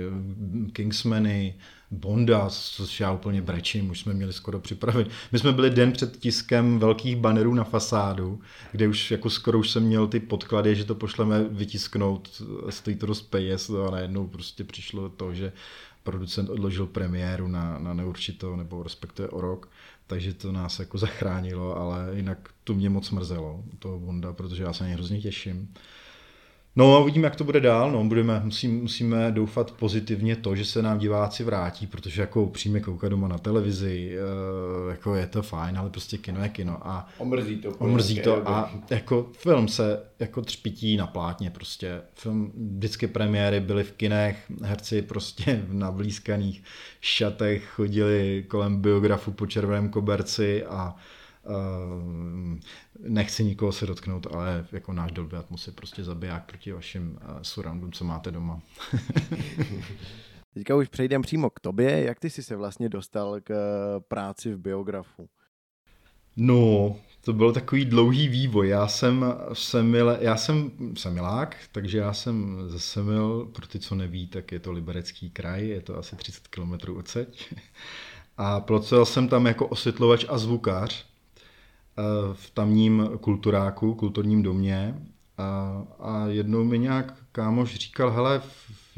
[0.74, 1.56] Kingsmany,
[1.94, 5.08] Bonda, což já úplně brečím, už jsme měli skoro připravit.
[5.32, 9.72] My jsme byli den před tiskem velkých banerů na fasádu, kde už jako skoro už
[9.72, 14.64] jsem měl ty podklady, že to pošleme vytisknout, stojí to dost peněz a najednou prostě
[14.64, 15.54] přišlo to, že
[16.04, 19.70] producent odložil premiéru na, na neurčitou nebo respektive o rok
[20.08, 24.74] takže to nás jako zachránilo, ale jinak to mě moc mrzelo, toho Bonda, protože já
[24.74, 25.74] se na něj hrozně těším.
[26.76, 27.92] No a uvidíme, jak to bude dál.
[27.92, 32.80] No, budeme, musím, musíme doufat pozitivně to, že se nám diváci vrátí, protože jako upřímně
[32.80, 36.88] koukat doma na televizi, uh, jako je to fajn, ale prostě kino je kino.
[36.88, 37.70] A omrzí to.
[37.72, 42.02] Omrzí to a jako film se jako třpití na plátně prostě.
[42.14, 46.64] Film, vždycky premiéry byly v kinech, herci prostě v nablízkaných
[47.02, 50.96] šatech chodili kolem biografu po červeném koberci a
[51.46, 52.60] Uh,
[53.08, 57.42] nechci nikoho se dotknout, ale jako náš Dolby Atmos je prostě zabiják proti vašim uh,
[57.42, 58.62] surroundům, co máte doma.
[60.54, 62.04] Teďka už přejdeme přímo k tobě.
[62.04, 63.54] Jak ty jsi se vlastně dostal k
[64.08, 65.30] práci v biografu?
[66.36, 68.70] No, to byl takový dlouhý vývoj.
[68.70, 74.28] Já jsem, semile, já jsem semilák, takže já jsem ze Semil, pro ty, co neví,
[74.28, 77.54] tak je to Liberecký kraj, je to asi 30 km odseď.
[78.38, 81.13] A pracoval jsem tam jako osvětlovač a zvukář eh,
[82.34, 84.96] v tamním kulturáku, kulturním domě.
[85.38, 88.98] A, a jednou mi nějak kámoš říkal, hele, v,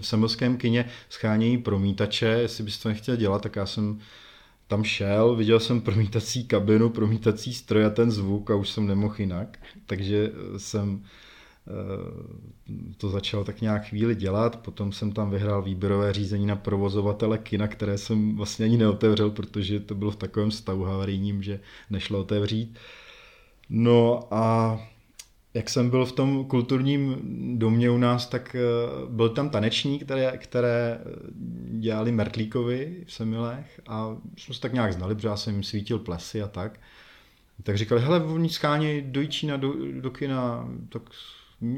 [0.00, 3.98] v Semilském kině schánějí promítače, jestli bys to nechtěl dělat, tak já jsem
[4.66, 9.14] tam šel, viděl jsem promítací kabinu, promítací stroj a ten zvuk a už jsem nemohl
[9.18, 9.58] jinak.
[9.86, 11.08] Takže jsem eh,
[12.96, 17.68] to začal tak nějak chvíli dělat, potom jsem tam vyhrál výběrové řízení na provozovatele kina,
[17.68, 22.78] které jsem vlastně ani neotevřel, protože to bylo v takovém stavu havarijním, že nešlo otevřít.
[23.68, 24.78] No a
[25.54, 27.20] jak jsem byl v tom kulturním
[27.58, 28.60] domě u nás, tak eh,
[29.08, 31.00] byl tam tanečník, které, které
[31.78, 35.98] dělali Mertlíkovi v Semilech a jsme se tak nějak znali, protože já jsem jim svítil
[35.98, 36.80] plesy a tak.
[37.62, 41.02] Tak říkali, hele, oni schánějí do Jíčína, do, do kina, tak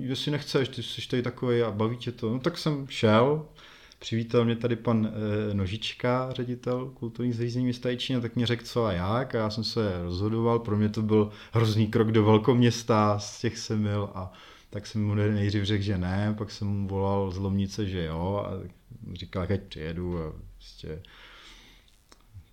[0.01, 2.33] jestli nechceš, ty jsi tady takový a baví tě to.
[2.33, 3.47] No tak jsem šel,
[3.99, 5.13] přivítal mě tady pan
[5.51, 9.51] e, Nožička, ředitel kulturní zařízení města Jičína, tak mě řekl co a jak a já
[9.51, 14.33] jsem se rozhodoval, pro mě to byl hrozný krok do velkoměsta z těch semil a
[14.71, 18.45] tak jsem mu nejdřív řekl, že ne, pak jsem mu volal z Lomnice, že jo
[18.47, 18.53] a
[19.13, 21.03] říkal, ať přijedu a prostě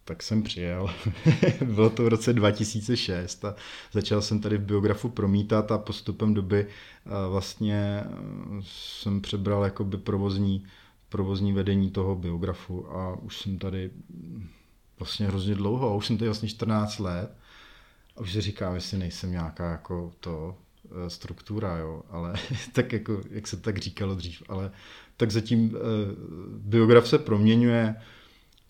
[0.06, 0.90] tak jsem přijel.
[1.66, 3.56] Bylo to v roce 2006 a
[3.92, 6.68] začal jsem tady v biografu promítat a postupem doby
[7.30, 8.04] vlastně
[8.62, 10.66] jsem přebral jakoby provozní
[11.14, 13.92] provozní vedení toho biografu a už jsem tady
[15.00, 17.38] vlastně hrozně dlouho, a už jsem tady vlastně 14 let
[18.18, 20.58] a už si říkám, jestli nejsem nějaká jako to
[21.06, 22.34] e, struktura, jo, ale
[22.74, 24.72] tak jako, jak se tak říkalo dřív, ale
[25.18, 25.80] tak zatím eh,
[26.58, 27.96] biograf se proměňuje,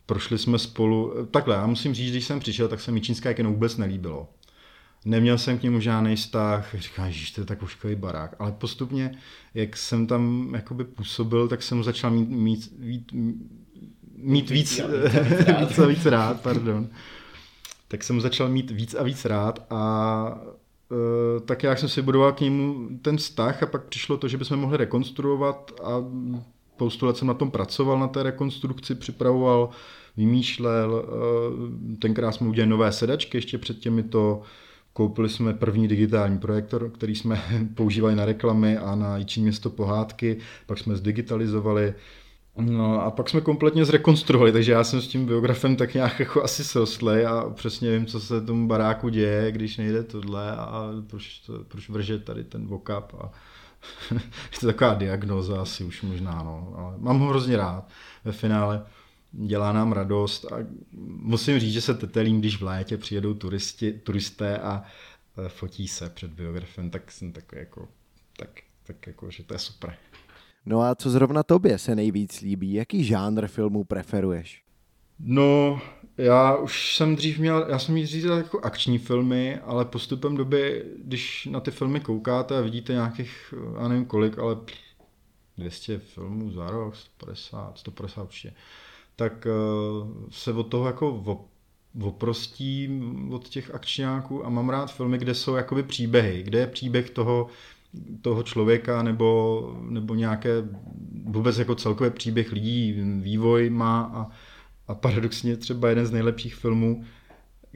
[0.06, 3.52] prošli jsme spolu, takhle, já musím říct, když jsem přišel, tak se mi čínské kino
[3.52, 4.30] vůbec nelíbilo.
[5.06, 9.18] Neměl jsem k němu žádný vztah, říkám, že to je tak uškový barák, ale postupně,
[9.54, 13.12] jak jsem tam jakoby působil, tak jsem začal mít, mít, mít,
[14.16, 14.82] mít víc,
[15.60, 16.90] víc a víc rád, pardon.
[17.88, 20.42] Tak jsem začal mít víc a víc rád a
[20.92, 24.38] e, tak jak jsem si budoval k němu ten vztah a pak přišlo to, že
[24.38, 25.90] bychom mohli rekonstruovat a
[26.76, 29.70] spoustu let jsem na tom pracoval, na té rekonstrukci, připravoval,
[30.18, 31.06] vymýšlel.
[31.94, 34.42] E, tenkrát jsme udělali nové sedačky ještě před těmito
[34.94, 37.42] Koupili jsme první digitální projektor, který jsme
[37.76, 41.94] používali na reklamy a na Jičí město pohádky, pak jsme zdigitalizovali
[42.58, 46.44] No a pak jsme kompletně zrekonstruovali, takže já jsem s tím biografem tak nějak jako
[46.44, 51.40] asi srostlej a přesně vím, co se tomu baráku děje, když nejde tohle a proč,
[51.40, 53.32] to, proč vrže tady ten vokap a
[54.52, 57.90] je to taková diagnoza asi už možná, no, ale mám ho hrozně rád
[58.24, 58.86] ve finále
[59.34, 60.58] dělá nám radost a
[61.22, 64.84] musím říct, že se tetelím, když v létě přijedou turisti, turisté a
[65.46, 67.88] e, fotí se před biografem, tak jsem takový jako,
[68.38, 68.50] tak,
[68.84, 69.96] tak jako, že to je super.
[70.66, 72.74] No a co zrovna tobě se nejvíc líbí?
[72.74, 74.63] Jaký žánr filmů preferuješ?
[75.26, 75.82] No,
[76.18, 80.84] já už jsem dřív měl, já jsem dřív dělal jako akční filmy, ale postupem doby,
[80.98, 84.58] když na ty filmy koukáte a vidíte nějakých, já nevím kolik, ale
[85.58, 88.54] 200 filmů za rok, 150, 150 určitě,
[89.16, 89.52] tak eh,
[90.30, 91.22] se od toho jako
[92.02, 97.10] oprostí od těch akčňáků a mám rád filmy, kde jsou jakoby příběhy, kde je příběh
[97.10, 97.48] toho,
[98.22, 100.50] toho člověka nebo, nebo nějaké
[101.24, 104.32] vůbec jako celkově příběh lidí, vývoj má a,
[104.88, 107.04] a paradoxně třeba jeden z nejlepších filmů,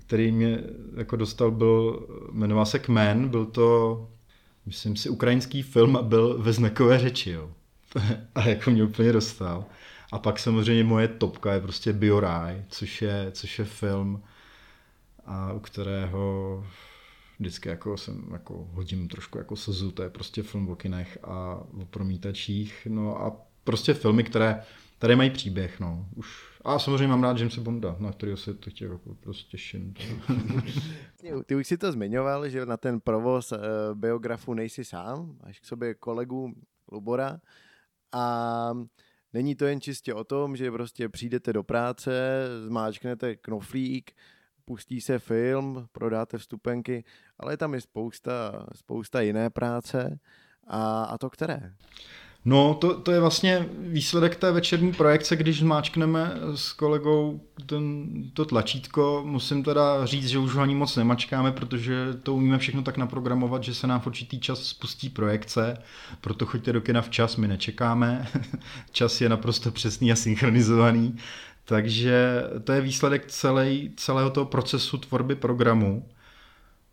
[0.05, 0.63] který mě
[0.97, 4.09] jako dostal, byl, jmenoval se Kmen, byl to,
[4.65, 7.51] myslím si, ukrajinský film a byl ve znakové řeči, jo.
[8.35, 9.65] a jako mě úplně dostal.
[10.11, 14.23] A pak samozřejmě moje topka je prostě Bioraj, což je, což je film,
[15.25, 16.63] a u kterého
[17.39, 21.59] vždycky jako jsem jako hodím trošku jako slzu, to je prostě film o kinech a
[21.81, 24.61] o promítačích, no a prostě filmy, které,
[24.97, 28.69] které mají příběh, no, už a samozřejmě mám rád Jamesa Bonda, na kterého se to
[28.81, 29.93] jako prostě těším.
[31.45, 33.59] Ty už si to zmiňoval, že na ten provoz uh,
[33.93, 36.53] biografu nejsi sám, máš k sobě kolegu
[36.91, 37.39] Lubora
[38.11, 38.73] a
[39.33, 44.11] Není to jen čistě o tom, že prostě přijdete do práce, zmáčknete knoflík,
[44.65, 47.03] pustí se film, prodáte vstupenky,
[47.39, 50.19] ale je tam i spousta, spousta jiné práce.
[50.67, 51.73] A, a to které?
[52.49, 58.45] No, to, to je vlastně výsledek té večerní projekce, když zmáčkneme s kolegou ten, to
[58.45, 59.23] tlačítko.
[59.25, 63.63] Musím teda říct, že už ho ani moc nemačkáme, protože to umíme všechno tak naprogramovat,
[63.63, 65.77] že se nám v určitý čas spustí projekce,
[66.21, 68.27] proto choďte do kina včas, my nečekáme.
[68.91, 71.17] čas je naprosto přesný a synchronizovaný.
[71.65, 76.05] Takže to je výsledek celé, celého toho procesu tvorby programu.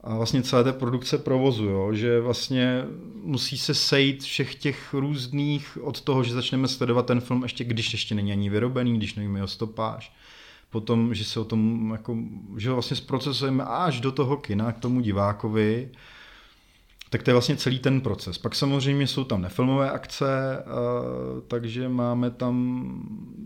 [0.04, 1.94] A vlastně celé té produkce provozu, jo?
[1.94, 2.84] že vlastně
[3.22, 7.92] musí se sejít všech těch různých, od toho, že začneme sledovat ten film ještě, když
[7.92, 10.12] ještě není ani vyrobený, když nevíme jeho stopáž,
[10.70, 12.16] potom, že se o tom, jako,
[12.56, 15.90] že vlastně zprocesujeme až do toho kina k tomu divákovi,
[17.14, 18.38] tak to je vlastně celý ten proces.
[18.38, 20.64] Pak samozřejmě jsou tam nefilmové akce,
[21.48, 22.86] takže máme tam,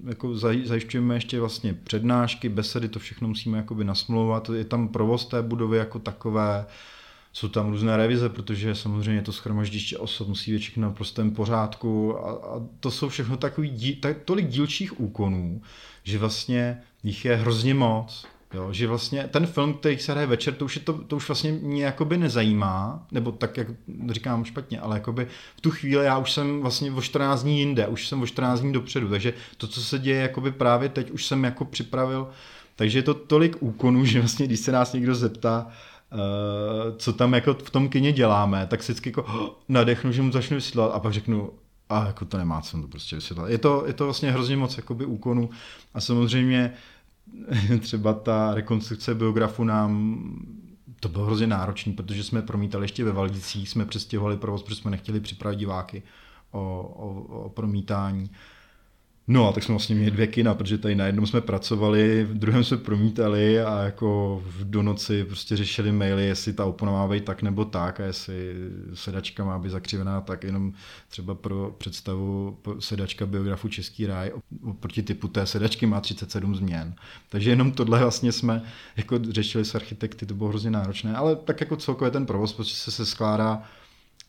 [0.07, 4.51] jako zajišťujeme ještě vlastně přednášky, besedy, to všechno musíme jakoby nasmlouvat.
[4.55, 6.67] Je tam provoz té budovy jako takové,
[7.33, 12.19] jsou tam různé revize, protože samozřejmě to schromaždiště osob musí být všechno na prostém pořádku
[12.19, 15.63] a, a to jsou všechno takový tak, tolik dílčích úkonů,
[16.05, 20.55] že vlastně jich je hrozně moc Jo, že vlastně ten film, který se hraje večer,
[20.55, 23.69] to už, je to, to už vlastně mě jakoby nezajímá, nebo tak, jak
[24.11, 25.27] říkám špatně, ale jakoby
[25.57, 28.61] v tu chvíli já už jsem vlastně o 14 dní jinde, už jsem o 14
[28.61, 32.29] dní dopředu, takže to, co se děje jakoby právě teď, už jsem jako připravil,
[32.77, 35.67] takže je to tolik úkonů, že vlastně, když se nás někdo zeptá,
[36.13, 40.33] uh, co tam jako v tom kině děláme, tak si vždycky jako nadechnu, že mu
[40.33, 40.95] začnu vysvětlovat.
[40.95, 41.51] A pak řeknu,
[41.89, 43.51] a jako to nemá co to prostě vysvětlat.
[43.51, 45.51] Je to, je to vlastně hrozně moc jakoby úkonů.
[45.95, 46.75] A samozřejmě
[47.81, 50.23] třeba ta rekonstrukce biografu nám
[51.01, 54.91] to bylo hrozně náročné, protože jsme promítali ještě ve Valdicích, jsme přestěhovali provoz, protože jsme
[54.91, 56.03] nechtěli připravit diváky
[56.51, 56.61] o,
[56.97, 58.31] o, o promítání.
[59.31, 62.35] No a tak jsme vlastně měli dvě kina, protože tady na jednom jsme pracovali, v
[62.35, 67.25] druhém jsme promítali a jako do noci prostě řešili maily, jestli ta opona má být
[67.25, 68.55] tak nebo tak a jestli
[68.95, 70.73] sedačka má být zakřivená tak jenom
[71.09, 74.33] třeba pro představu sedačka biografu Český ráj
[74.65, 76.95] oproti typu té sedačky má 37 změn.
[77.29, 78.63] Takže jenom tohle vlastně jsme
[78.97, 82.77] jako řešili s architekty, to bylo hrozně náročné, ale tak jako celkově ten provoz prostě
[82.77, 83.63] se, se skládá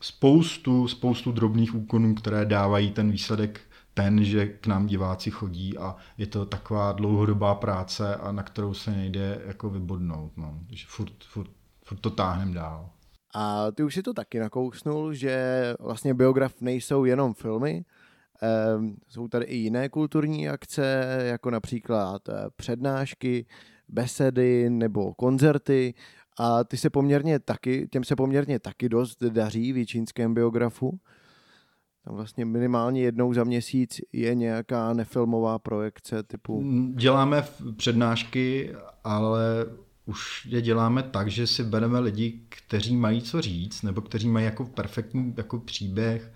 [0.00, 3.60] spoustu, spoustu drobných úkonů, které dávají ten výsledek
[4.00, 8.74] ten, že k nám diváci chodí a je to taková dlouhodobá práce a na kterou
[8.74, 10.36] se nejde jako vybodnout.
[10.36, 10.58] No.
[10.66, 11.50] Takže furt, furt,
[11.84, 12.90] furt to táhnem dál.
[13.34, 17.84] A ty už si to taky nakousnul, že vlastně biograf nejsou jenom filmy,
[18.42, 23.46] ehm, jsou tady i jiné kulturní akce, jako například eh, přednášky,
[23.88, 25.94] besedy nebo koncerty
[26.38, 31.00] a ty se poměrně taky, těm se poměrně taky dost daří v čínském biografu.
[32.04, 36.60] Tam vlastně minimálně jednou za měsíc je nějaká nefilmová projekce typu...
[36.60, 37.44] Mm, děláme
[37.76, 38.72] přednášky,
[39.04, 39.66] ale
[40.06, 44.44] už je děláme tak, že si bereme lidi, kteří mají co říct, nebo kteří mají
[44.44, 46.32] jako perfektní jako příběh,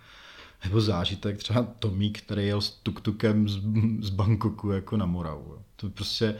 [0.64, 3.60] nebo zážitek, třeba Tomík, který jel s tuktukem z,
[4.00, 5.58] z Bangkoku jako na Moravu.
[5.76, 6.36] To prostě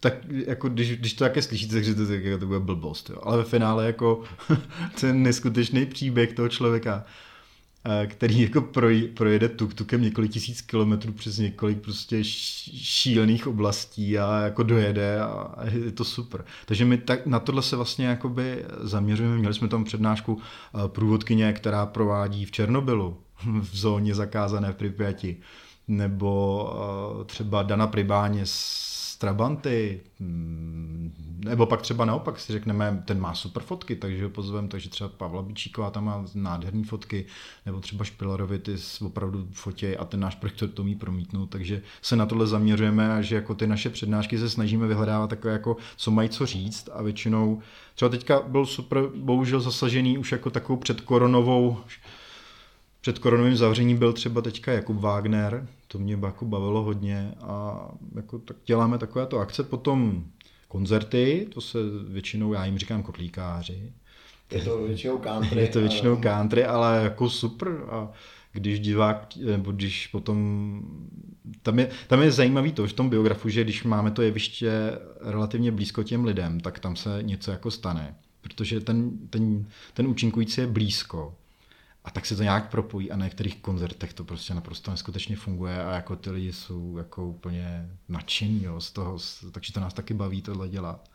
[0.00, 0.14] tak
[0.46, 3.20] jako když, když to také slyšíte, takže to, jako, to bude blbost, jo.
[3.22, 4.24] ale ve finále jako
[5.00, 7.04] ten neskutečný příběh toho člověka
[8.06, 8.60] který jako
[9.14, 15.92] projede tuk-tukem několik tisíc kilometrů přes několik prostě šílených oblastí a jako dojede a je
[15.92, 16.44] to super.
[16.66, 19.36] Takže my tak, na tohle se vlastně jakoby zaměřujeme.
[19.36, 20.40] Měli jsme tam přednášku
[20.86, 23.16] průvodkyně, která provádí v Černobylu,
[23.60, 25.36] v zóně zakázané v Pripyati,
[25.88, 31.12] nebo třeba Dana Pribáně z Trabanty, mm,
[31.44, 35.10] nebo pak třeba naopak si řekneme, ten má super fotky, takže ho pozveme, takže třeba
[35.10, 37.26] Pavla Bičíková tam má nádherné fotky,
[37.66, 42.16] nebo třeba Špilarovi ty opravdu fotě a ten náš projektor to umí promítnout, takže se
[42.16, 46.10] na tohle zaměřujeme a že jako ty naše přednášky se snažíme vyhledávat takové jako, co
[46.10, 47.62] mají co říct a většinou,
[47.94, 51.76] třeba teďka byl super, bohužel zasažený už jako takovou předkoronovou
[53.06, 58.38] před koronovým zavřením byl třeba teďka Jakub Wagner, to mě jako bavilo hodně a jako
[58.38, 60.24] tak děláme takovéto akce, potom
[60.68, 61.78] koncerty, to se
[62.08, 63.92] většinou, já jim říkám kotlíkáři.
[64.50, 65.60] Je to většinou country.
[65.60, 68.12] Je to většinou country, ale jako super a
[68.52, 70.80] když divák, nebo když potom,
[71.62, 74.98] tam je, tam je zajímavý to, že v tom biografu, že když máme to jeviště
[75.20, 80.60] relativně blízko těm lidem, tak tam se něco jako stane, protože ten, ten, ten účinkující
[80.60, 81.34] je blízko
[82.06, 85.84] a tak se to nějak propojí a na některých koncertech to prostě naprosto neskutečně funguje
[85.84, 89.18] a jako ty lidi jsou jako úplně nadšení jo, z toho,
[89.52, 91.10] takže to nás taky baví tohle dělat.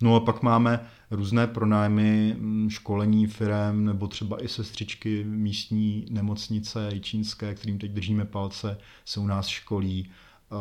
[0.00, 6.90] No a pak máme různé pronájmy, mm, školení firem nebo třeba i sestřičky místní nemocnice
[7.00, 10.54] čínské, kterým teď držíme palce, se u nás školí eh,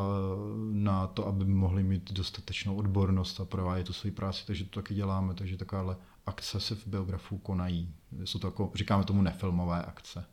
[0.72, 4.93] na to, aby mohli mít dostatečnou odbornost a provádět tu svoji práci, takže to taky
[4.93, 5.97] děláme, takže takováhle
[6.28, 7.95] akce se v biografu konají.
[8.23, 10.25] Jsou to jako, říkáme tomu nefilmové akce.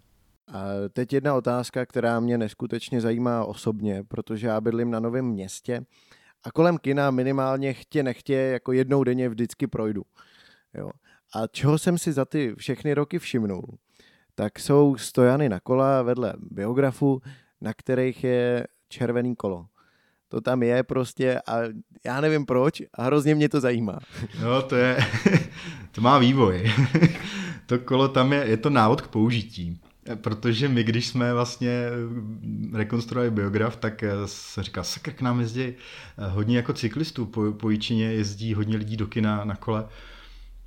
[0.52, 5.86] A teď jedna otázka, která mě neskutečně zajímá osobně, protože já bydlím na novém městě
[6.44, 10.02] a kolem kina minimálně chtě nechtě jako jednou denně vždycky projdu.
[10.74, 10.90] Jo.
[11.34, 13.78] A čeho jsem si za ty všechny roky všimnul,
[14.34, 17.22] tak jsou stojany na kola vedle biografu,
[17.60, 19.66] na kterých je červený kolo.
[20.34, 21.58] To tam je prostě a
[22.04, 23.98] já nevím proč a hrozně mě to zajímá.
[24.42, 24.96] No to je,
[25.92, 26.72] to má vývoj.
[27.66, 29.80] to kolo tam je, je to návod k použití.
[30.14, 31.88] Protože my, když jsme vlastně
[32.72, 35.74] rekonstruovali biograf, tak se říká, sakr k nám jezdí
[36.18, 39.86] hodně jako cyklistů po, po jezdí hodně lidí do kina na kole.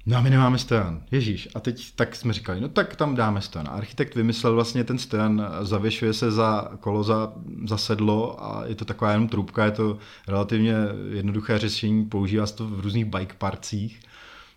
[0.09, 1.01] No a my nemáme stojan.
[1.11, 1.49] Ježíš.
[1.55, 3.67] A teď tak jsme říkali, no tak tam dáme stojan.
[3.71, 7.33] Architekt vymyslel vlastně ten stojan, zavěšuje se za kolo, za,
[7.65, 9.97] za sedlo a je to taková jenom trubka, je to
[10.27, 10.73] relativně
[11.13, 13.99] jednoduché řešení, používá se to v různých bike parcích.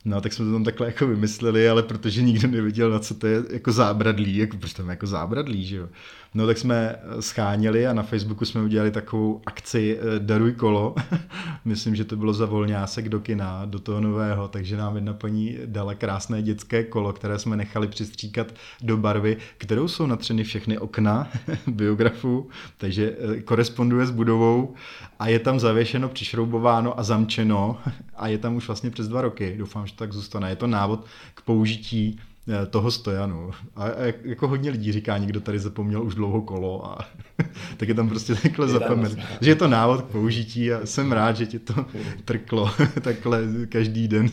[0.05, 3.27] No, tak jsme to tam takhle jako vymysleli, ale protože nikdo neviděl, na co to
[3.27, 5.89] je jako zábradlí, jako proč tam jako zábradlí, že jo.
[6.35, 10.95] No tak jsme eh, scháněli a na Facebooku jsme udělali takovou akci eh, Daruj kolo.
[11.65, 15.59] Myslím, že to bylo za volňásek do kina, do toho nového, takže nám jedna paní
[15.67, 21.29] dala krásné dětské kolo, které jsme nechali přistříkat do barvy, kterou jsou natřeny všechny okna
[21.67, 22.49] biografu,
[22.79, 24.75] takže eh, koresponduje s budovou
[25.19, 27.79] a je tam zavěšeno, přišroubováno a zamčeno
[28.17, 29.55] a je tam už vlastně přes dva roky.
[29.59, 30.51] Doufám, že tak zůstane.
[30.51, 33.51] Je to návod k použití Eh, toho stojanu.
[33.77, 36.99] A, a jako hodně lidí říká, někdo tady zapomněl už dlouho kolo a
[37.77, 39.19] tak je tam prostě takhle zapomenut.
[39.41, 41.75] Že je to návod k použití a jsem rád, že ti to
[42.25, 42.71] trklo
[43.01, 44.29] takhle každý den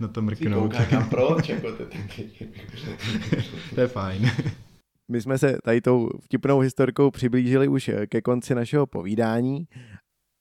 [0.00, 0.74] na to mrknout.
[1.10, 1.84] proč, jako to,
[3.74, 4.30] to je fajn.
[5.08, 9.64] My jsme se tady tou vtipnou historkou přiblížili už ke konci našeho povídání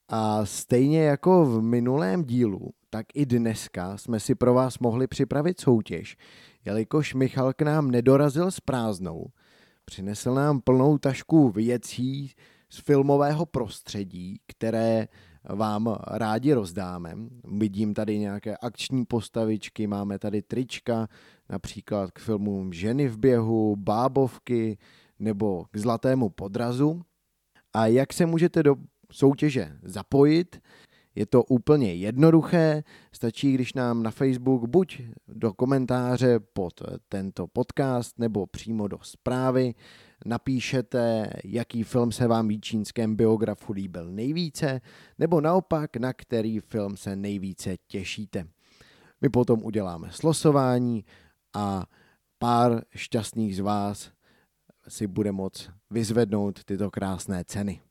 [0.10, 5.59] a stejně jako v minulém dílu, tak i dneska jsme si pro vás mohli připravit
[5.59, 6.17] soutěž,
[6.65, 9.25] jelikož Michal k nám nedorazil s prázdnou.
[9.85, 12.31] Přinesl nám plnou tašku věcí
[12.69, 15.07] z filmového prostředí, které
[15.43, 17.15] vám rádi rozdáme.
[17.43, 21.07] Vidím tady nějaké akční postavičky, máme tady trička,
[21.49, 24.77] například k filmům Ženy v běhu, Bábovky
[25.19, 27.01] nebo k Zlatému podrazu.
[27.73, 28.75] A jak se můžete do
[29.11, 30.61] soutěže zapojit?
[31.20, 38.20] Je to úplně jednoduché, stačí, když nám na Facebook buď do komentáře pod tento podcast
[38.20, 39.74] nebo přímo do zprávy
[40.26, 44.82] napíšete, jaký film se vám v čínském biografu líbil nejvíce,
[45.17, 48.47] nebo naopak, na který film se nejvíce těšíte.
[49.22, 51.05] My potom uděláme slosování
[51.53, 51.86] a
[52.38, 54.11] pár šťastných z vás
[54.88, 57.82] si bude moct vyzvednout tyto krásné ceny.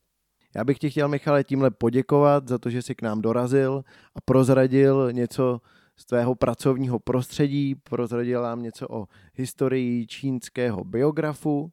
[0.55, 3.83] Já bych ti chtěl, Michale, tímhle poděkovat za to, že jsi k nám dorazil
[4.15, 5.61] a prozradil něco
[5.97, 11.71] z tvého pracovního prostředí, prozradil nám něco o historii čínského biografu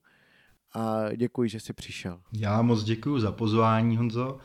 [0.75, 2.19] a děkuji, že jsi přišel.
[2.33, 4.39] Já moc děkuji za pozvání, Honzo.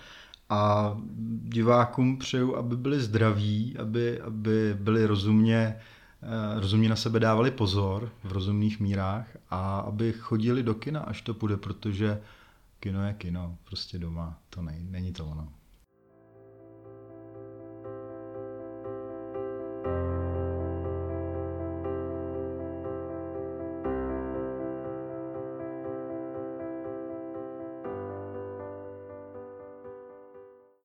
[0.50, 0.98] A
[1.44, 5.76] divákům přeju, aby byli zdraví, aby, aby byli rozumně,
[6.22, 11.22] eh, rozumně na sebe dávali pozor v rozumných mírách a aby chodili do kina, až
[11.22, 12.22] to půjde, protože
[12.82, 15.54] kino je kino, prostě doma, to ne, není to ono.